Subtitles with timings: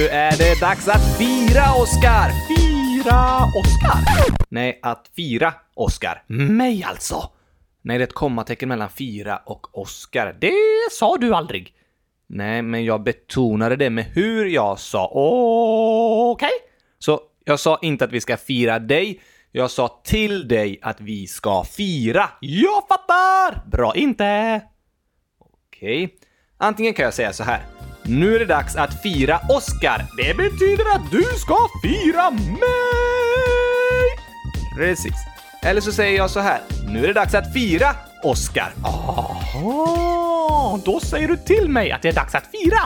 [0.00, 2.30] Nu är det dags att fira, Oscar!
[2.48, 4.32] Fira Oscar?
[4.48, 6.22] Nej, att fira Oscar.
[6.26, 7.30] Mig alltså?
[7.82, 10.36] Nej, det är ett kommatecken mellan fira och Oscar.
[10.40, 10.52] Det
[10.90, 11.74] sa du aldrig.
[12.26, 15.10] Nej, men jag betonade det med hur jag sa.
[15.14, 16.46] Okej?
[16.46, 16.58] Okay.
[16.98, 19.20] Så jag sa inte att vi ska fira dig.
[19.52, 22.30] Jag sa till dig att vi ska fira.
[22.40, 23.70] Jag fattar!
[23.70, 24.60] Bra, inte?
[25.38, 26.04] Okej.
[26.04, 26.16] Okay.
[26.56, 27.89] Antingen kan jag säga så här.
[28.10, 30.06] Nu är det dags att fira Oscar.
[30.16, 32.60] Det betyder att du ska fira mig!
[34.76, 35.14] Precis.
[35.62, 36.60] Eller så säger jag så här.
[36.88, 38.72] Nu är det dags att fira Oscar.
[38.84, 42.80] Aha, då säger du till mig att det är dags att fira.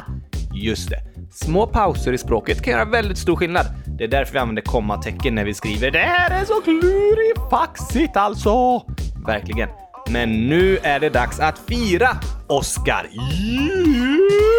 [0.55, 1.01] Just det.
[1.33, 3.67] Små pauser i språket kan göra väldigt stor skillnad.
[3.99, 5.91] Det är därför vi använder kommatecken när vi skriver.
[5.91, 8.83] Det här är så klurifaxigt alltså!
[9.27, 9.69] Verkligen.
[10.09, 12.17] Men nu är det dags att fira
[12.47, 13.07] Oscar.
[13.13, 14.54] Yeah!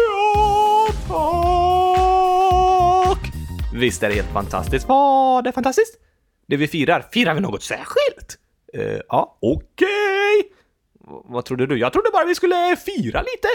[1.08, 2.46] Tak.
[3.74, 4.88] Visst är det helt fantastiskt?
[4.88, 5.94] Vad det är fantastiskt?
[6.46, 7.06] Det vi firar.
[7.12, 8.38] Firar vi något särskilt?
[8.72, 9.86] Eh, ja, okej!
[10.38, 10.50] Okay.
[11.24, 11.78] Vad trodde du?
[11.78, 13.48] Jag trodde bara vi skulle fira lite.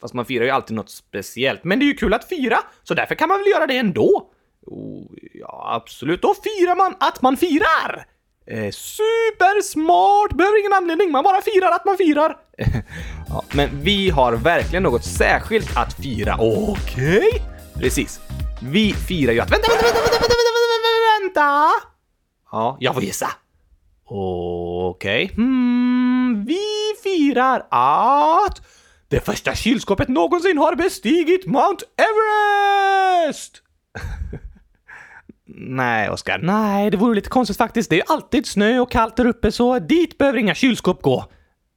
[0.00, 1.64] Fast man firar ju alltid något speciellt.
[1.64, 4.30] Men det är ju kul att fira, så därför kan man väl göra det ändå?
[4.66, 6.22] Oh, ja, absolut.
[6.22, 8.06] Då firar man att man firar!
[8.46, 10.32] Eh, supersmart!
[10.32, 12.36] Behöver ingen anledning, man bara firar att man firar.
[13.30, 16.36] ja, men vi har verkligen något särskilt att fira.
[16.38, 17.18] Okej?
[17.18, 17.40] Okay.
[17.80, 18.20] Precis.
[18.62, 19.50] Vi firar ju att...
[19.50, 20.40] Vänta, vänta, vänta, vänta, vänta,
[20.72, 21.70] vänta, vänta!
[22.52, 23.30] Ja, jag får gissa.
[24.04, 25.24] Okej.
[25.24, 25.36] Okay.
[25.36, 28.62] Hmm, vi firar att
[29.08, 33.62] det första kylskåpet någonsin har bestigit Mount Everest!
[35.54, 36.38] Nej, Oskar.
[36.38, 37.90] Nej, det vore lite konstigt faktiskt.
[37.90, 41.24] Det är alltid snö och kallt där uppe, så dit behöver inga kylskåp gå.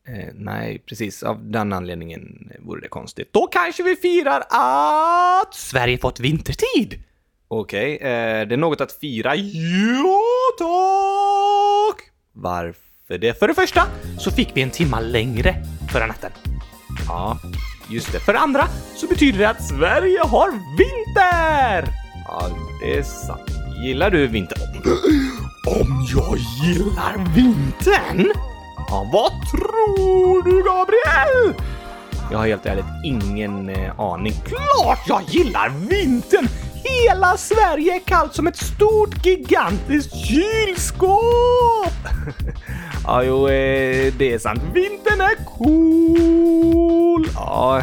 [0.07, 1.23] Eh, nej, precis.
[1.23, 3.33] Av den anledningen vore det konstigt.
[3.33, 7.03] Då kanske vi firar att Sverige fått vintertid!
[7.47, 9.35] Okej, okay, eh, det är något att fira.
[9.35, 10.19] Ja,
[10.57, 12.09] tack!
[12.33, 13.39] Varför det?
[13.39, 13.83] För det första
[14.19, 15.55] så fick vi en timma längre
[15.91, 16.31] förra natten.
[17.07, 17.39] Ja,
[17.89, 18.19] just det.
[18.19, 21.93] För det andra så betyder det att Sverige har vinter!
[22.27, 22.49] Ja,
[22.81, 23.49] det är sant.
[23.83, 24.59] Gillar du vintern?
[25.67, 28.52] Om jag gillar vintern?
[28.87, 31.61] Ja, vad tror du, Gabriel?
[32.31, 34.33] Jag har helt ärligt ingen eh, aning.
[34.33, 36.47] Klart jag gillar vintern!
[36.83, 41.93] Hela Sverige är kallt som ett stort gigantiskt kylskåp!
[43.05, 44.61] ja, jo, eh, det är sant.
[44.73, 47.27] Vintern är cool!
[47.35, 47.81] Ja,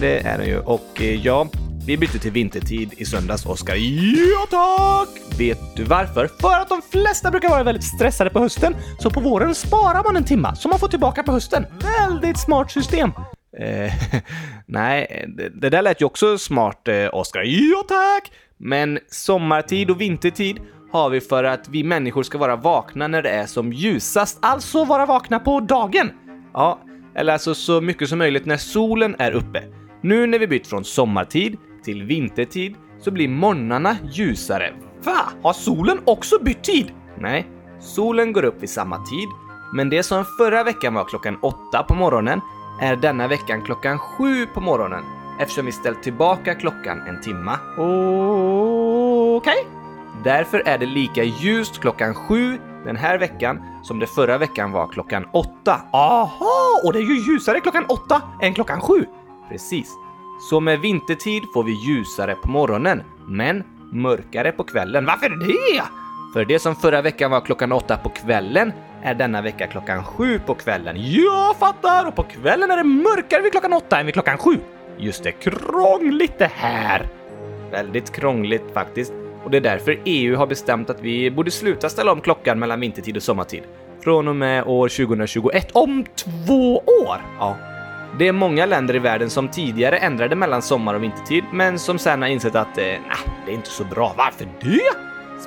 [0.00, 0.58] det är den ju.
[0.58, 1.48] Och eh, ja,
[1.90, 3.74] vi bytte till vintertid i söndags, Oskar.
[3.74, 5.38] Ja, tack!
[5.38, 6.26] Vet du varför?
[6.40, 10.16] För att de flesta brukar vara väldigt stressade på hösten, så på våren sparar man
[10.16, 11.66] en timma som man får tillbaka på hösten.
[11.98, 13.12] Väldigt smart system!
[13.58, 13.92] Eh,
[14.66, 17.42] nej, det, det, där lät ju också smart, eh, Oskar.
[17.42, 18.32] Ja, tack!
[18.56, 20.60] Men sommartid och vintertid
[20.92, 24.84] har vi för att vi människor ska vara vakna när det är som ljusast, alltså
[24.84, 26.10] vara vakna på dagen.
[26.52, 26.80] Ja,
[27.14, 29.62] eller alltså så mycket som möjligt när solen är uppe.
[30.02, 34.74] Nu när vi bytt från sommartid till vintertid så blir morgnarna ljusare.
[35.04, 35.32] Va?
[35.42, 36.92] Har solen också bytt tid?
[37.18, 37.46] Nej,
[37.80, 39.28] solen går upp vid samma tid,
[39.74, 42.40] men det som förra veckan var klockan 8 på morgonen
[42.80, 45.04] är denna veckan klockan 7 på morgonen
[45.40, 47.58] eftersom vi ställt tillbaka klockan en timma.
[49.36, 49.36] Okej.
[49.36, 49.80] Okay.
[50.24, 54.88] Därför är det lika ljust klockan 7 den här veckan som det förra veckan var
[54.88, 55.80] klockan 8.
[55.92, 56.80] Aha!
[56.84, 59.06] Och det är ju ljusare klockan 8 än klockan 7!
[59.48, 59.94] Precis.
[60.40, 65.06] Så med vintertid får vi ljusare på morgonen, men mörkare på kvällen.
[65.06, 65.82] Varför det?
[66.32, 70.40] För det som förra veckan var klockan åtta på kvällen är denna vecka klockan sju
[70.46, 70.96] på kvällen.
[70.98, 72.06] Jag fattar!
[72.06, 74.58] Och på kvällen är det mörkare vid klockan åtta än vid klockan sju.
[74.98, 77.08] Just det, krångligt det här!
[77.70, 79.12] Väldigt krångligt faktiskt.
[79.44, 82.80] Och det är därför EU har bestämt att vi borde sluta ställa om klockan mellan
[82.80, 83.62] vintertid och sommartid.
[84.04, 85.70] Från och med år 2021.
[85.72, 87.16] Om två år?
[87.38, 87.56] Ja.
[88.18, 91.98] Det är många länder i världen som tidigare ändrade mellan sommar och vintertid, men som
[91.98, 92.84] sen har insett att eh,
[93.46, 94.14] det är inte så bra.
[94.16, 94.90] Varför det?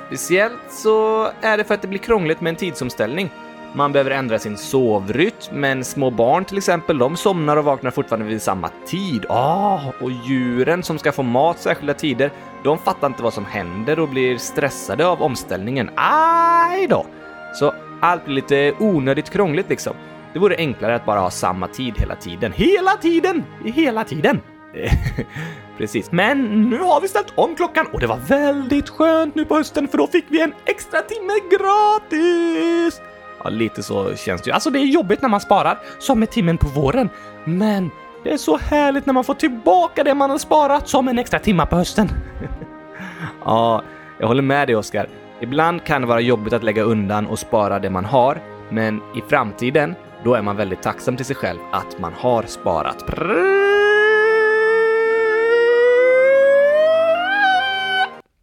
[0.06, 3.30] Speciellt så är det för att det blir krångligt med en tidsomställning.
[3.76, 8.26] Man behöver ändra sin sovrytm, men små barn till exempel, de somnar och vaknar fortfarande
[8.26, 9.26] vid samma tid.
[9.28, 12.30] Ah, och djuren som ska få mat särskilda tider,
[12.64, 15.90] de fattar inte vad som händer och blir stressade av omställningen.
[15.96, 17.06] Aj då!
[17.54, 19.94] Så allt blir lite onödigt krångligt liksom.
[20.34, 22.52] Det vore enklare att bara ha samma tid hela tiden.
[22.52, 23.44] Hela tiden!
[23.64, 24.40] Hela tiden!
[25.78, 26.12] Precis.
[26.12, 29.88] Men nu har vi ställt om klockan och det var väldigt skönt nu på hösten
[29.88, 33.00] för då fick vi en extra timme gratis!
[33.44, 34.54] Ja, lite så känns det ju.
[34.54, 37.08] Alltså det är jobbigt när man sparar, som med timmen på våren.
[37.44, 37.90] Men
[38.24, 41.38] Det är så härligt när man får tillbaka det man har sparat som en extra
[41.38, 42.08] timma på hösten.
[43.44, 43.82] Ja,
[44.18, 45.08] jag håller med dig Oskar.
[45.40, 49.22] Ibland kan det vara jobbigt att lägga undan och spara det man har, men i
[49.28, 53.04] framtiden, då är man väldigt tacksam till sig själv att man har sparat.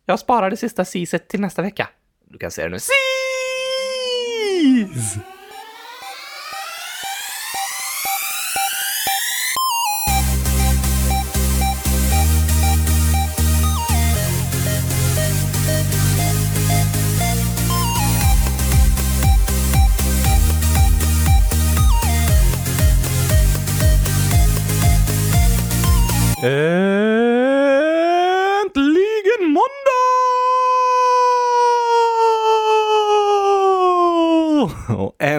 [0.06, 1.90] Jag sparar det sista siset till nästa vecka.
[2.30, 2.80] Du kan säga det nu.
[4.94, 5.18] Sis!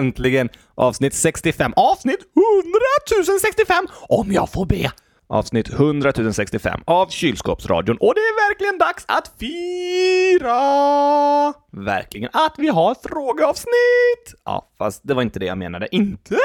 [0.03, 1.73] Äntligen avsnitt 65.
[1.75, 2.19] Avsnitt
[3.15, 4.91] 100 065 om jag får be.
[5.27, 7.97] Avsnitt 100 065 av Kylskåpsradion.
[7.97, 10.53] Och det är verkligen dags att fira!
[11.71, 12.29] Verkligen.
[12.33, 14.41] Att vi har frågeavsnitt!
[14.45, 15.95] Ja, fast det var inte det jag menade.
[15.95, 16.35] Inte?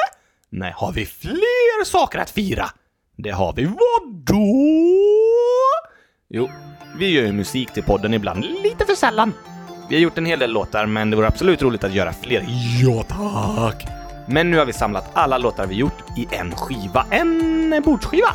[0.50, 2.66] Nej, Har vi fler saker att fira?
[3.16, 3.64] det har vi.
[3.64, 4.44] Vadå?
[6.30, 6.48] Jo,
[6.98, 8.44] vi gör ju musik till podden ibland.
[8.44, 9.32] Lite för sällan.
[9.88, 12.44] Vi har gjort en hel del låtar, men det vore absolut roligt att göra fler.
[12.82, 13.86] Ja, tack.
[14.28, 17.06] Men nu har vi samlat alla låtar vi gjort i en skiva.
[17.10, 18.28] En bordsskiva?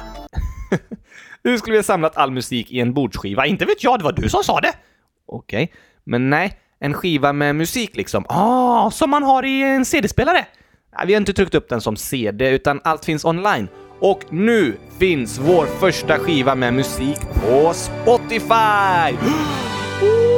[1.43, 3.45] Hur skulle vi ha samlat all musik i en bordsskiva?
[3.45, 4.73] Inte vet jag, det var du som sa det.
[5.27, 5.73] Okej,
[6.03, 8.25] men nej, en skiva med musik liksom.
[8.29, 10.45] Ah, som man har i en CD-spelare.
[11.05, 13.67] Vi har inte tryckt upp den som CD, utan allt finns online.
[13.99, 19.17] Och nu finns vår första skiva med musik på Spotify!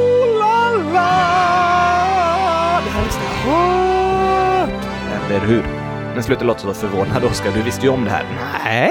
[3.04, 4.84] Visste jag hört.
[5.30, 5.62] Eller hur?
[6.14, 7.52] Men sluta låta så förvånad, Oskar.
[7.52, 8.24] Du visste ju om det här.
[8.64, 8.90] Nej,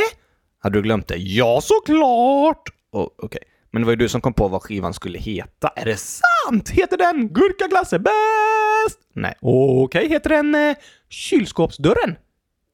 [0.59, 1.15] Hade du glömt det?
[1.17, 2.69] ja såklart.
[2.91, 3.41] Oh, Okej,
[3.71, 5.67] men det var ju du som kom på vad skivan skulle heta.
[5.75, 6.69] Är det sant?
[6.69, 8.99] Heter den Gurkaglass är bäst?
[9.13, 9.35] Nej.
[9.41, 10.75] Okej, heter den eh,
[11.09, 12.15] Kylskåpsdörren?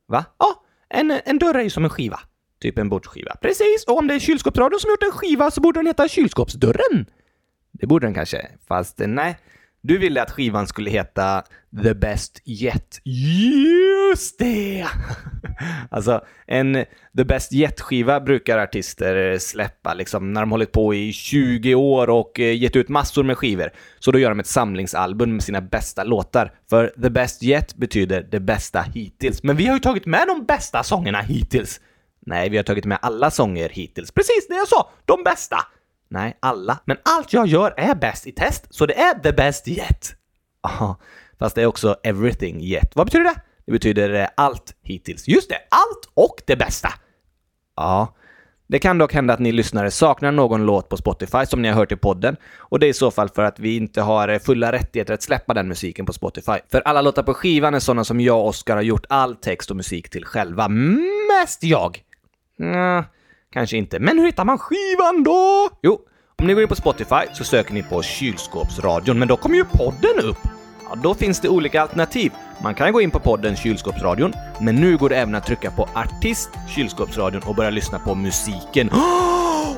[0.07, 0.25] Va?
[0.39, 2.19] Ja, en, en dörr är ju som en skiva.
[2.61, 3.35] Typ en bordsskiva.
[3.41, 7.05] Precis, och om det är Kylskåpsradion som gjort en skiva så borde den heta Kylskåpsdörren.
[7.71, 8.47] Det borde den kanske.
[8.67, 9.37] Fast eh, nej.
[9.83, 11.43] Du ville att skivan skulle heta
[11.83, 13.01] The Best Yet.
[13.03, 14.87] Just det!
[15.89, 16.85] Alltså, en
[17.17, 22.09] The Best Yet-skiva brukar artister eh, släppa liksom när de hållit på i 20 år
[22.09, 23.71] och eh, gett ut massor med skivor.
[23.99, 26.53] Så då gör de ett samlingsalbum med sina bästa låtar.
[26.69, 29.43] För The Best Yet betyder det bästa hittills.
[29.43, 31.79] Men vi har ju tagit med de bästa sångerna hittills.
[32.25, 34.11] Nej, vi har tagit med alla sånger hittills.
[34.11, 35.57] Precis det jag sa, de bästa.
[36.11, 36.79] Nej, alla.
[36.85, 40.15] Men allt jag gör är bäst i test, så det är the best yet.
[40.63, 40.99] Ja,
[41.39, 42.95] fast det är också everything yet.
[42.95, 43.35] Vad betyder det?
[43.65, 45.27] Det betyder eh, allt hittills.
[45.27, 46.89] Just det, allt och det bästa.
[47.75, 48.15] Ja,
[48.67, 51.75] det kan dock hända att ni lyssnare saknar någon låt på Spotify som ni har
[51.75, 54.39] hört i podden och det är i så fall för att vi inte har eh,
[54.39, 56.57] fulla rättigheter att släppa den musiken på Spotify.
[56.71, 59.71] För alla låtar på skivan är sådana som jag och Oskar har gjort all text
[59.71, 60.67] och musik till själva.
[60.67, 62.03] Mest jag.
[62.59, 63.03] Mm
[63.51, 63.99] kanske inte.
[63.99, 65.69] Men hur hittar man skivan då?
[65.81, 65.99] Jo,
[66.41, 69.65] om ni går in på Spotify så söker ni på Kylskåpsradion, men då kommer ju
[69.65, 70.37] podden upp.
[70.89, 72.31] Ja, då finns det olika alternativ.
[72.63, 75.89] Man kan gå in på podden Kylskåpsradion, men nu går det även att trycka på
[75.93, 78.89] artist Kylskåpsradion och börja lyssna på musiken.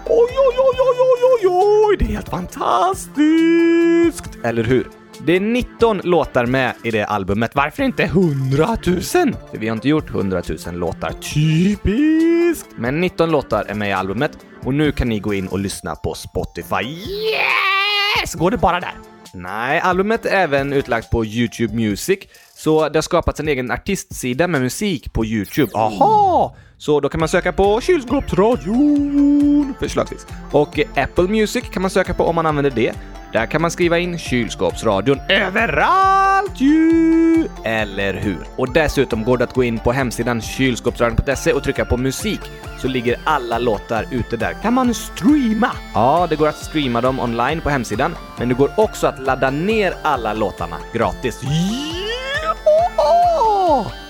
[0.05, 1.47] Oj, oj, oj, oj, oj, oj,
[1.87, 4.29] oj, det är helt fantastiskt!
[4.43, 4.87] Eller hur?
[5.25, 7.55] Det är 19 låtar med i det albumet.
[7.55, 9.01] Varför inte 100 000?
[9.01, 11.11] För vi har inte gjort 100 000 låtar.
[11.11, 12.42] Typiskt!
[12.75, 14.31] Men 19 låtar är med i albumet
[14.63, 16.83] och nu kan ni gå in och lyssna på Spotify.
[16.83, 18.35] Yes!
[18.35, 18.93] Går det bara där?
[19.33, 22.19] Nej, albumet är även utlagt på YouTube Music,
[22.55, 25.71] så det har skapats en egen artistsida med musik på YouTube.
[25.75, 26.55] Aha!
[26.77, 29.73] Så då kan man söka på Kylskåpsradion!
[29.79, 30.27] förslagsvis.
[30.51, 32.93] Och Apple Music kan man söka på om man använder det.
[33.33, 37.47] Där kan man skriva in kylskåpsradion Överallt ju!
[37.63, 38.37] Eller hur?
[38.55, 42.39] Och dessutom går det att gå in på hemsidan kylskåpsradion.se och trycka på musik,
[42.81, 44.53] så ligger alla låtar ute där.
[44.61, 45.71] Kan man streama?
[45.93, 49.49] Ja, det går att streama dem online på hemsidan, men det går också att ladda
[49.49, 51.41] ner alla låtarna gratis.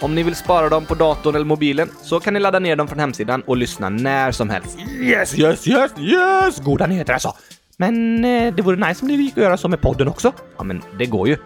[0.01, 2.87] Om ni vill spara dem på datorn eller mobilen så kan ni ladda ner dem
[2.87, 4.79] från hemsidan och lyssna när som helst.
[4.79, 6.59] Yes, yes, yes, yes!
[6.59, 7.33] Goda nyheter alltså.
[7.77, 10.33] Men eh, det vore nice om det gick att göra så med podden också.
[10.57, 11.37] Ja, men det går ju.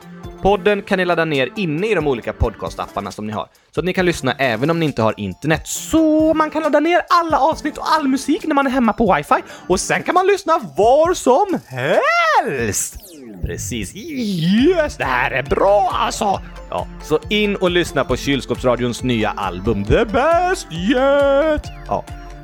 [0.41, 3.85] Podden kan ni ladda ner inne i de olika podcastapparna som ni har, så att
[3.85, 5.67] ni kan lyssna även om ni inte har internet.
[5.67, 9.13] Så man kan ladda ner alla avsnitt och all musik när man är hemma på
[9.15, 12.97] wifi och sen kan man lyssna var som helst!
[13.41, 13.95] Precis.
[13.95, 16.41] Yes, det här är bra alltså!
[16.69, 21.63] Ja, så in och lyssna på Kylskåpsradions nya album The best yet!
[21.87, 22.03] Ja,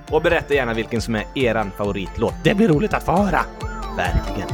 [0.10, 2.34] och berätta gärna vilken som är eran favoritlåt.
[2.44, 3.46] Det blir roligt att få höra.
[3.98, 4.50] Verkligen.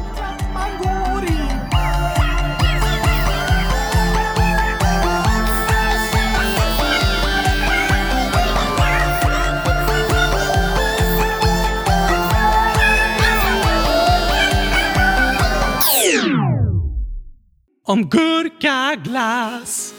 [17.89, 19.93] Om gurkaglass.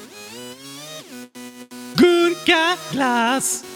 [1.94, 3.69] Gurkaglass.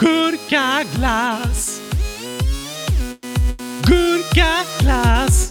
[0.00, 1.78] Gurkaglass.
[3.86, 5.50] Gurkaglass.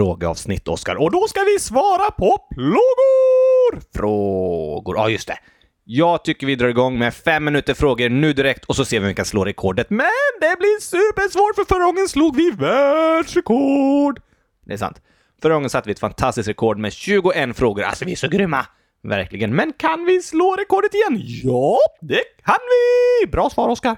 [0.00, 0.96] Frågeavsnitt, Oskar.
[0.96, 3.80] Och då ska vi Svara på plågor!
[3.94, 4.96] frågor.
[4.96, 5.38] Ja, just det.
[5.84, 9.04] Jag tycker vi drar igång med fem minuter frågor nu direkt och så ser vi
[9.04, 9.90] om vi kan slå rekordet.
[9.90, 10.06] Men
[10.40, 14.20] det blir supersvårt för förra gången slog vi världsrekord!
[14.66, 15.00] det är sant.
[15.42, 17.82] Förra gången satte vi ett fantastiskt rekord med 21 frågor.
[17.82, 18.66] Alltså, vi är så grymma!
[19.02, 19.54] Verkligen.
[19.54, 21.20] Men Kan vi slå rekordet igen?
[21.42, 23.26] Ja, det kan vi!
[23.26, 23.96] Bra svar, Oskar.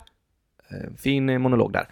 [0.71, 1.89] Eh, fin monolog där.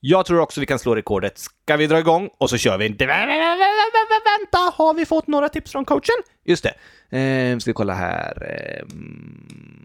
[0.00, 1.38] Jag tror också vi kan slå rekordet.
[1.38, 2.88] Ska vi dra igång och så kör vi?
[2.88, 6.16] Vänta, har vi fått några tips från coachen?
[6.44, 6.74] Just det.
[7.18, 8.42] Eh, ska vi kolla här.
[8.42, 8.86] Eh,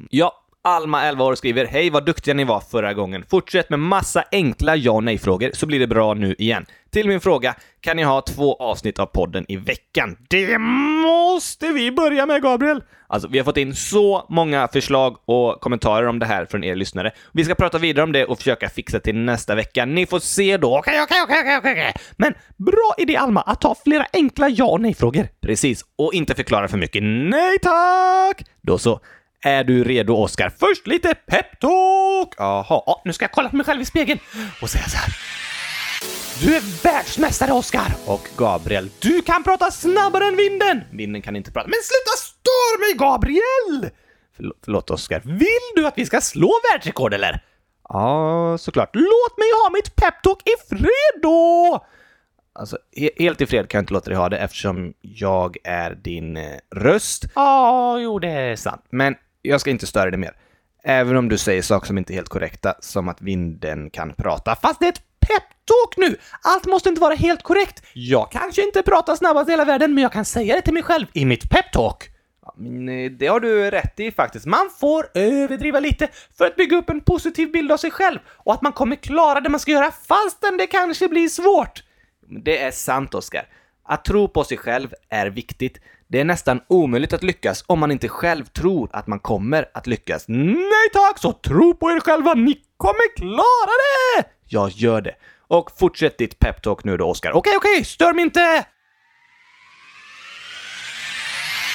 [0.09, 3.25] ja, Alma, 11 år, skriver Hej, vad duktiga ni var förra gången.
[3.29, 6.65] Fortsätt med massa enkla ja och nej-frågor så blir det bra nu igen.
[6.91, 10.17] Till min fråga, kan ni ha två avsnitt av podden i veckan?
[10.29, 12.83] Det måste vi börja med, Gabriel!
[13.07, 16.75] Alltså, vi har fått in så många förslag och kommentarer om det här från er
[16.75, 17.11] lyssnare.
[17.31, 19.85] Vi ska prata vidare om det och försöka fixa till nästa vecka.
[19.85, 20.77] Ni får se då.
[20.77, 21.93] Okej, okej, okej, okej, okej.
[22.17, 25.27] Men bra idé, Alma, att ta flera enkla ja och nej-frågor.
[25.41, 27.03] Precis, och inte förklara för mycket.
[27.03, 28.43] Nej tack!
[28.61, 28.99] Då så.
[29.45, 30.49] Är du redo, Oskar?
[30.59, 32.33] Först lite peptalk!
[32.37, 34.19] Jaha, Ja, nu ska jag kolla på mig själv i spegeln
[34.61, 35.15] och säga så här.
[36.41, 37.95] Du är världsmästare, Oskar!
[38.05, 38.89] och Gabriel.
[38.99, 40.81] Du kan prata snabbare än vinden!
[40.91, 41.67] Vinden kan inte prata.
[41.67, 43.91] Men sluta stör mig, Gabriel!
[44.35, 45.21] Förlåt, förlåt Oskar.
[45.25, 47.43] Vill du att vi ska slå världsrekord, eller?
[47.89, 48.89] Ja, såklart.
[48.95, 51.85] Låt mig ha mitt peptalk i fred då!
[52.59, 55.91] Alltså, he helt i fred kan jag inte låta dig ha det eftersom jag är
[55.95, 57.25] din eh, röst.
[57.35, 58.85] Ja, jo, det är sant.
[58.89, 60.33] Men jag ska inte störa dig mer.
[60.83, 64.55] Även om du säger saker som inte är helt korrekta, som att vinden kan prata.
[64.55, 66.17] Fast det är ett peptalk nu!
[66.41, 67.83] Allt måste inte vara helt korrekt.
[67.93, 70.83] Jag kanske inte pratar snabbast i hela världen, men jag kan säga det till mig
[70.83, 72.09] själv i mitt peptalk.
[72.41, 72.55] Ja,
[72.91, 74.45] eh, det har du rätt i faktiskt.
[74.45, 78.53] Man får överdriva lite för att bygga upp en positiv bild av sig själv och
[78.53, 81.83] att man kommer klara det man ska göra fastän det kanske blir svårt.
[82.43, 83.47] Det är sant, Oskar.
[83.87, 85.77] Att tro på sig själv är viktigt.
[86.07, 89.87] Det är nästan omöjligt att lyckas om man inte själv tror att man kommer att
[89.87, 90.25] lyckas.
[90.27, 93.75] Nej tack, så tro på er själva, ni kommer klara
[94.17, 94.25] det!
[94.45, 95.15] Jag gör det.
[95.47, 97.31] Och fortsätt ditt peptalk nu då, Oskar.
[97.31, 98.65] Okej, okej, stör mig inte!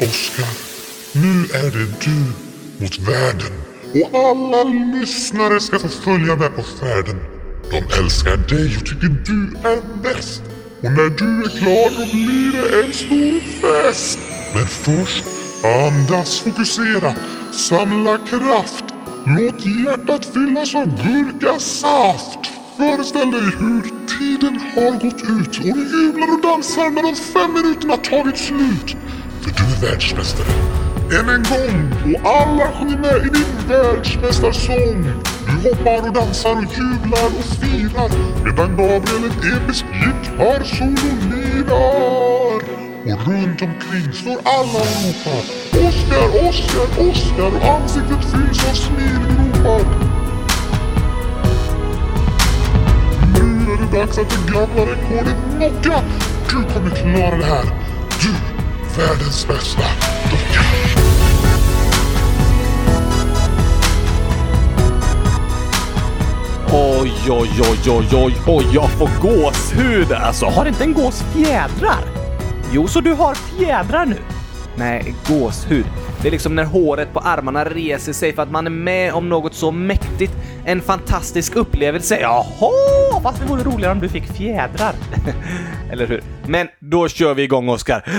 [0.01, 0.49] Oskar,
[1.15, 2.33] nu är det du
[2.83, 3.53] mot världen.
[3.95, 7.21] Och alla lyssnare ska få följa med på färden.
[7.71, 10.43] De älskar dig och tycker du är bäst.
[10.83, 14.19] Och när du är klar då blir det en stor fest.
[14.55, 15.25] Men först,
[15.65, 17.15] andas, fokusera,
[17.53, 18.85] samla kraft.
[19.27, 22.39] Låt hjärtat fyllas av gurkasaft.
[22.77, 23.83] Föreställ dig hur
[24.19, 28.97] tiden har gått ut och du jublar och dansar när de fem minuterna tagit slut.
[29.43, 30.90] för du är världsmästare.
[31.19, 35.03] Än en gång och alla sjunger med i din världsmästarsång.
[35.47, 38.11] Du hoppar och dansar och jublar och firar
[38.45, 42.55] medan Gabriel ett episkt gitarrsolo lirar.
[43.05, 45.43] Och runt omkring står alla och ropar
[45.89, 49.85] Oscar, Oscar, Oscar och ansiktet fylls av smilgropar.
[53.35, 56.03] Nu är det dags att det gamla rekordet knocka.
[56.49, 57.65] Du kommer klara det här.
[58.21, 58.33] Du,
[59.03, 59.83] världens bästa
[60.31, 60.90] docka.
[66.73, 70.47] Oj, oj, oj, oj, oj, oj, jag får gåshud alltså.
[70.47, 72.05] Har inte en gås fjädrar?
[72.73, 74.17] Jo, så du har fjädrar nu?
[74.77, 75.85] Nej, gåshud.
[76.23, 79.29] Det är liksom när håret på armarna reser sig för att man är med om
[79.29, 80.33] något så mäktigt.
[80.65, 82.21] En fantastisk upplevelse.
[82.21, 84.95] Jaha, fast det vore roligare om du fick fjädrar.
[85.93, 86.23] Eller hur?
[86.47, 88.05] Men då kör vi igång, Oskar.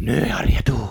[0.00, 0.85] Nu är jag redo.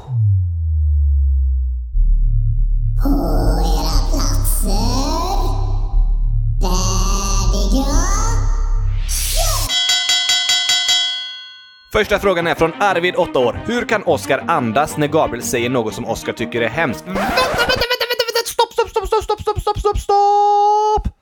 [11.95, 13.61] Första frågan är från Arvid, 8 år.
[13.65, 17.03] Hur kan Oskar andas när Gabriel säger något som Oskar tycker är hemskt?
[17.07, 21.17] Vänta, vänta, vänta, vänta, vänta, stopp, stopp, stopp, stopp, stopp, stopp, stopp, stopp, stopp!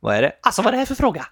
[0.00, 0.32] Vad är det?
[0.42, 1.26] Alltså, vad är det här för fråga?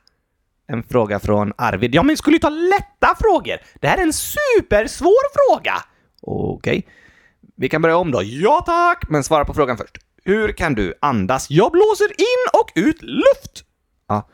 [0.69, 1.95] En fråga från Arvid.
[1.95, 3.57] Ja, men skulle ju ta lätta frågor.
[3.81, 5.75] Det här är en supersvår fråga.
[6.23, 6.87] Okej.
[7.57, 8.23] Vi kan börja om då.
[8.23, 9.09] Ja tack!
[9.09, 9.99] Men svara på frågan först.
[10.25, 11.51] Hur kan du andas?
[11.51, 13.65] Jag blåser in och ut luft!
[14.09, 14.29] Ja,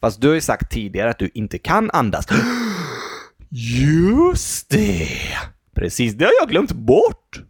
[0.00, 2.26] fast du har ju sagt tidigare att du inte kan andas.
[3.52, 5.08] Just det!
[5.74, 7.40] Precis, det har jag glömt bort.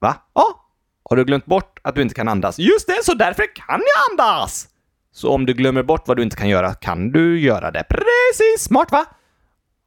[0.00, 0.16] Va?
[0.34, 0.64] Ja.
[1.10, 2.58] Har du glömt bort att du inte kan andas?
[2.58, 4.68] Just det, så därför kan jag andas!
[5.12, 7.84] Så om du glömmer bort vad du inte kan göra, kan du göra det.
[7.88, 8.64] Precis!
[8.64, 9.04] Smart va?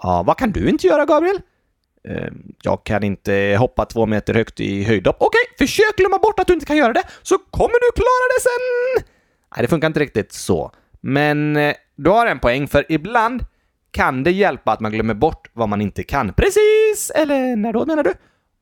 [0.03, 1.41] Ja, vad kan du inte göra, Gabriel?
[2.07, 5.17] Ehm, jag kan inte hoppa två meter högt i höjdhopp.
[5.19, 8.41] Okej, försök glömma bort att du inte kan göra det, så kommer du klara det
[8.41, 9.05] sen!
[9.55, 10.71] Nej, det funkar inte riktigt så.
[11.01, 13.45] Men eh, du har en poäng, för ibland
[13.91, 16.33] kan det hjälpa att man glömmer bort vad man inte kan.
[16.33, 17.11] Precis!
[17.15, 18.13] Eller när då menar du?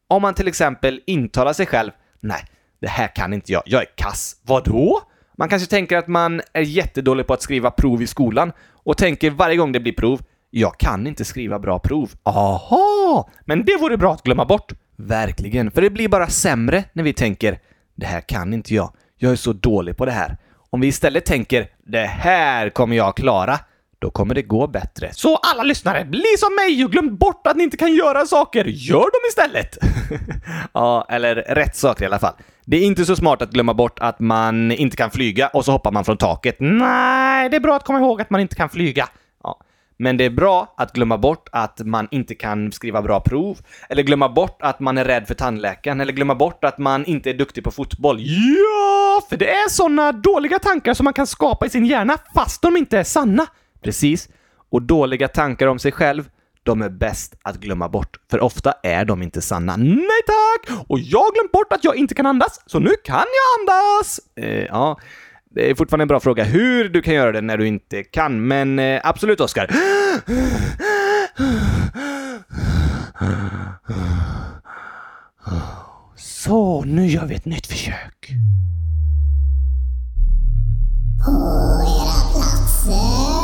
[0.08, 2.46] Om man till exempel intalar sig själv Nej,
[2.82, 3.64] det här kan inte jag.
[3.66, 4.36] Jag är kass.
[4.44, 5.02] Vadå?
[5.38, 8.52] Man kanske tänker att man är jättedålig på att skriva prov i skolan
[8.84, 12.12] och tänker varje gång det blir prov jag kan inte skriva bra prov.
[12.24, 13.30] Aha!
[13.46, 14.72] Men det vore bra att glömma bort.
[14.96, 17.60] Verkligen, för det blir bara sämre när vi tänker
[17.96, 18.94] det här kan inte jag.
[19.18, 20.38] Jag är så dålig på det här.
[20.70, 23.60] Om vi istället tänker det här kommer jag klara,
[24.00, 25.10] då kommer det gå bättre.
[25.14, 28.66] Så alla lyssnare, bli som mig och glöm bort att ni inte kan göra saker.
[28.66, 29.78] Gör dem istället!
[30.74, 32.34] ja, eller rätt saker i alla fall.
[32.66, 35.72] Det är inte så smart att glömma bort att man inte kan flyga och så
[35.72, 36.56] hoppar man från taket.
[36.60, 39.10] Nej, det är bra att komma ihåg att man inte kan flyga.
[39.44, 39.60] Ja.
[39.98, 43.58] Men det är bra att glömma bort att man inte kan skriva bra prov,
[43.90, 47.30] eller glömma bort att man är rädd för tandläkaren, eller glömma bort att man inte
[47.30, 48.18] är duktig på fotboll.
[48.20, 52.62] Ja, för det är såna dåliga tankar som man kan skapa i sin hjärna fast
[52.62, 53.48] de inte är sanna.
[53.82, 54.30] Precis.
[54.72, 56.30] Och dåliga tankar om sig själv,
[56.64, 59.78] de är bäst att glömma bort, för ofta är de inte sanna.
[59.78, 60.78] Nej tack!
[60.88, 64.20] Och jag har glömt bort att jag inte kan andas, så nu kan jag andas!
[64.36, 65.00] Eh, ja,
[65.52, 68.48] det är fortfarande en bra fråga hur du kan göra det när du inte kan,
[68.48, 69.70] men eh, absolut, Oskar.
[76.16, 78.30] Så, nu gör vi ett nytt försök.
[81.26, 81.32] På
[81.86, 83.39] era platser.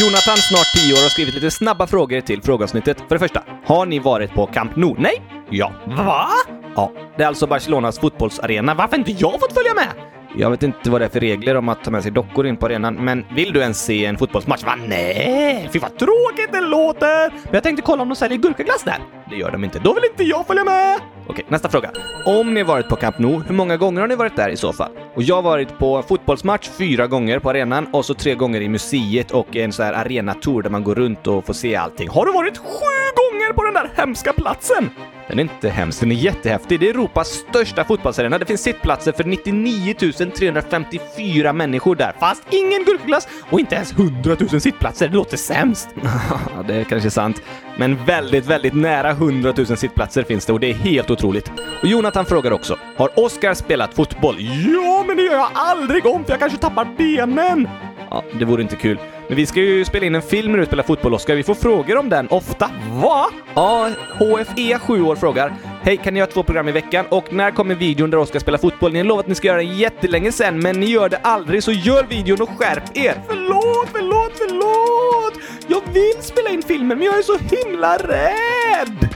[0.00, 2.98] Jonathan, snart 10 år, har skrivit lite snabba frågor till frågeavsnittet.
[3.08, 4.94] För det första, har ni varit på Camp Nou?
[4.98, 5.22] Nej?
[5.50, 5.72] Ja.
[5.86, 6.28] Va?
[6.76, 8.74] Ja, det är alltså Barcelonas fotbollsarena.
[8.74, 10.13] Varför inte jag fått följa med?
[10.36, 12.56] Jag vet inte vad det är för regler om att ta med sig dockor in
[12.56, 14.64] på arenan, men vill du ens se en fotbollsmatch?
[14.64, 14.74] Va?
[14.88, 17.30] Nej, fy vad tråkigt det låter!
[17.30, 18.98] Men jag tänkte kolla om de säljer gurkaglass där.
[19.30, 19.78] Det gör de inte.
[19.78, 21.00] Då vill inte jag följa med!
[21.26, 21.90] Okej, nästa fråga.
[22.26, 24.72] Om ni varit på Camp Nou, hur många gånger har ni varit där i så
[24.72, 24.90] fall?
[25.14, 28.68] Och jag har varit på fotbollsmatch fyra gånger på arenan och så tre gånger i
[28.68, 32.08] museet och en så här arenatour där man går runt och får se allting.
[32.08, 34.90] Har du varit sju gånger på den där hemska platsen?
[35.28, 36.80] Den är inte hemsk, den är jättehäftig.
[36.80, 38.38] Det är Europas största fotbollsarena.
[38.38, 42.12] Det finns sittplatser för 99 354 människor där.
[42.20, 45.08] Fast ingen gurkaglass och inte ens 100 000 sittplatser.
[45.08, 45.88] Det låter sämst.
[46.66, 47.42] Det är kanske sant.
[47.78, 51.50] Men väldigt, väldigt nära 100 000 sittplatser finns det och det är helt otroligt.
[51.82, 54.36] Och Jonathan frågar också, har Oscar spelat fotboll?
[54.40, 57.68] Ja, men det gör jag aldrig om för jag kanske tappar benen.
[58.10, 58.98] Ja, det vore inte kul.
[59.28, 61.34] Men vi ska ju spela in en film när du spelar fotboll, Oskar.
[61.34, 62.70] Vi får frågor om den ofta.
[63.02, 63.26] Va?
[63.54, 65.54] Ja, HFE 7 år frågar.
[65.82, 67.06] Hej, kan ni göra två program i veckan?
[67.08, 68.92] Och när kommer videon där Oskar spelar fotboll?
[68.92, 71.62] Ni har lovat att ni ska göra den jättelänge sen, men ni gör det aldrig,
[71.62, 73.14] så gör videon och skärp er!
[73.28, 75.42] Förlåt, förlåt, förlåt!
[75.66, 79.08] Jag vill spela in filmen, men jag är så himla rädd!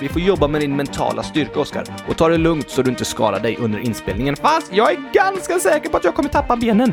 [0.00, 1.84] Vi får jobba med din mentala styrka, Oskar.
[2.08, 4.36] Och ta det lugnt så du inte skadar dig under inspelningen.
[4.36, 6.92] Fast jag är ganska säker på att jag kommer tappa benen.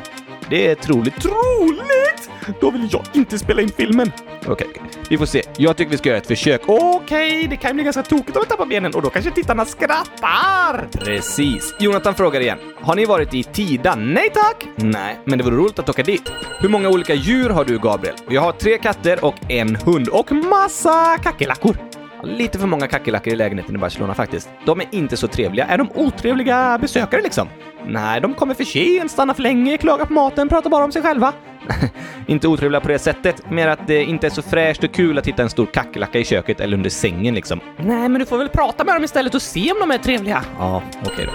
[0.50, 1.22] Det är troligt.
[1.22, 2.30] Troligt?
[2.62, 4.12] Då vill jag inte spela in filmen.
[4.48, 4.82] Okej, okay.
[5.10, 5.44] vi får se.
[5.58, 6.62] Jag tycker vi ska göra ett försök.
[6.66, 9.66] Okej, det kan ju bli ganska tokigt om vi tappar benen och då kanske tittarna
[9.66, 10.88] skrattar.
[10.92, 11.74] Precis.
[11.80, 12.58] Jonathan frågar igen.
[12.82, 13.96] Har ni varit i Tida?
[13.96, 14.68] Nej tack!
[14.76, 16.32] Nej, men det vore roligt att åka dit.
[16.60, 18.16] Hur många olika djur har du, Gabriel?
[18.30, 21.78] Jag har tre katter och en hund och massa kackerlackor.
[22.26, 24.50] Lite för många kackerlackor i lägenheten i Barcelona faktiskt.
[24.66, 25.66] De är inte så trevliga.
[25.66, 27.48] Är de otrevliga besökare liksom?
[27.88, 31.02] Nej, de kommer för sent, stannar för länge, klagar på maten, pratar bara om sig
[31.02, 31.34] själva.
[32.28, 35.28] inte otrevliga på det sättet, mer att det inte är så fräscht och kul att
[35.28, 37.60] hitta en stor kackerlacka i köket eller under sängen liksom.
[37.78, 40.44] Nej, men du får väl prata med dem istället och se om de är trevliga.
[40.60, 41.32] Ja, okej då.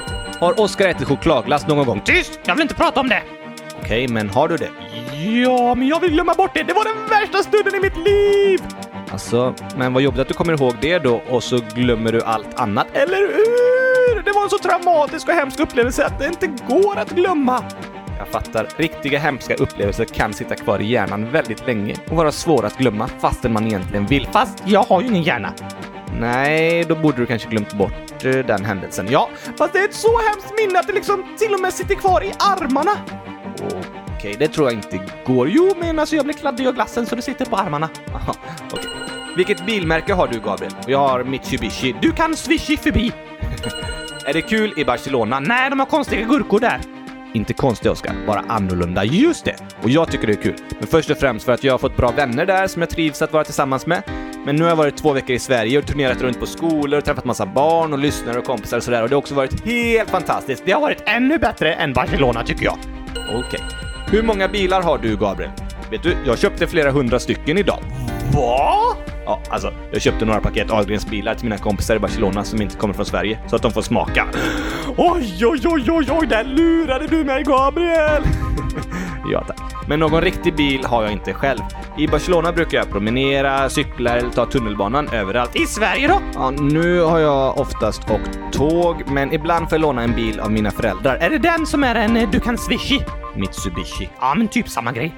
[0.46, 2.00] Har Oskar ätit chokladglass någon gång?
[2.04, 2.40] Tyst!
[2.44, 3.22] Jag vill inte prata om det!
[3.82, 4.70] Okej, men har du det?
[5.44, 6.62] Ja, men jag vill glömma bort det.
[6.62, 8.60] Det var den värsta stunden i mitt liv!
[9.10, 12.60] Alltså, men vad jobbigt att du kommer ihåg det då och så glömmer du allt
[12.60, 14.22] annat, eller hur?
[14.22, 17.64] Det var en så traumatisk och hemsk upplevelse att det inte går att glömma.
[18.18, 18.68] Jag fattar.
[18.76, 23.08] Riktiga hemska upplevelser kan sitta kvar i hjärnan väldigt länge och vara svåra att glömma
[23.20, 24.26] fastän man egentligen vill.
[24.26, 25.52] Fast jag har ju ingen hjärna.
[26.20, 29.06] Nej, då borde du kanske glömt bort eh, den händelsen.
[29.10, 31.94] Ja, fast det är ett så hemskt minne att det liksom till och med sitter
[31.94, 32.90] kvar i armarna.
[34.16, 35.48] Okej, det tror jag inte går.
[35.48, 37.88] Jo, men alltså jag blir kladdig av glassen så det sitter på armarna.
[38.14, 38.34] Aha.
[39.36, 40.72] Vilket bilmärke har du, Gabriel?
[40.86, 41.94] Jag har Mitsubishi.
[42.02, 43.12] Du kan swishi förbi.
[44.26, 45.40] är det kul i Barcelona?
[45.40, 46.80] Nej, de har konstiga gurkor där.
[47.32, 48.14] Inte konstigt, Oskar.
[48.26, 49.04] Bara annorlunda.
[49.04, 49.56] Just det!
[49.82, 50.56] Och jag tycker det är kul.
[50.78, 53.22] Men först och främst för att jag har fått bra vänner där som jag trivs
[53.22, 54.02] att vara tillsammans med.
[54.46, 57.04] Men nu har jag varit två veckor i Sverige och turnerat runt på skolor och
[57.04, 60.10] träffat massa barn och lyssnare och kompisar och sådär och det har också varit helt
[60.10, 60.62] fantastiskt.
[60.66, 62.78] Det har varit ännu bättre än Barcelona tycker jag.
[63.34, 63.60] Okej.
[64.10, 65.50] Hur många bilar har du, Gabriel?
[65.90, 67.78] Vet du, jag köpte flera hundra stycken idag.
[68.34, 68.96] Va?
[69.24, 72.76] Ja, alltså, jag köpte några paket Ahlgrens bilar till mina kompisar i Barcelona som inte
[72.76, 74.26] kommer från Sverige, så att de får smaka.
[74.96, 78.22] Oj, oj, oj, oj, oj, där lurade du mig, Gabriel!
[79.32, 79.60] ja, tack.
[79.88, 81.60] Men någon riktig bil har jag inte själv.
[81.98, 85.56] I Barcelona brukar jag promenera, cykla eller ta tunnelbanan överallt.
[85.56, 86.20] I Sverige då?
[86.34, 90.52] Ja, nu har jag oftast åkt tåg, men ibland får jag låna en bil av
[90.52, 91.16] mina föräldrar.
[91.16, 93.00] Är det den som är en eh, du kan swishi?
[93.36, 94.10] Mitsubishi.
[94.20, 95.14] Ja, men typ samma grej.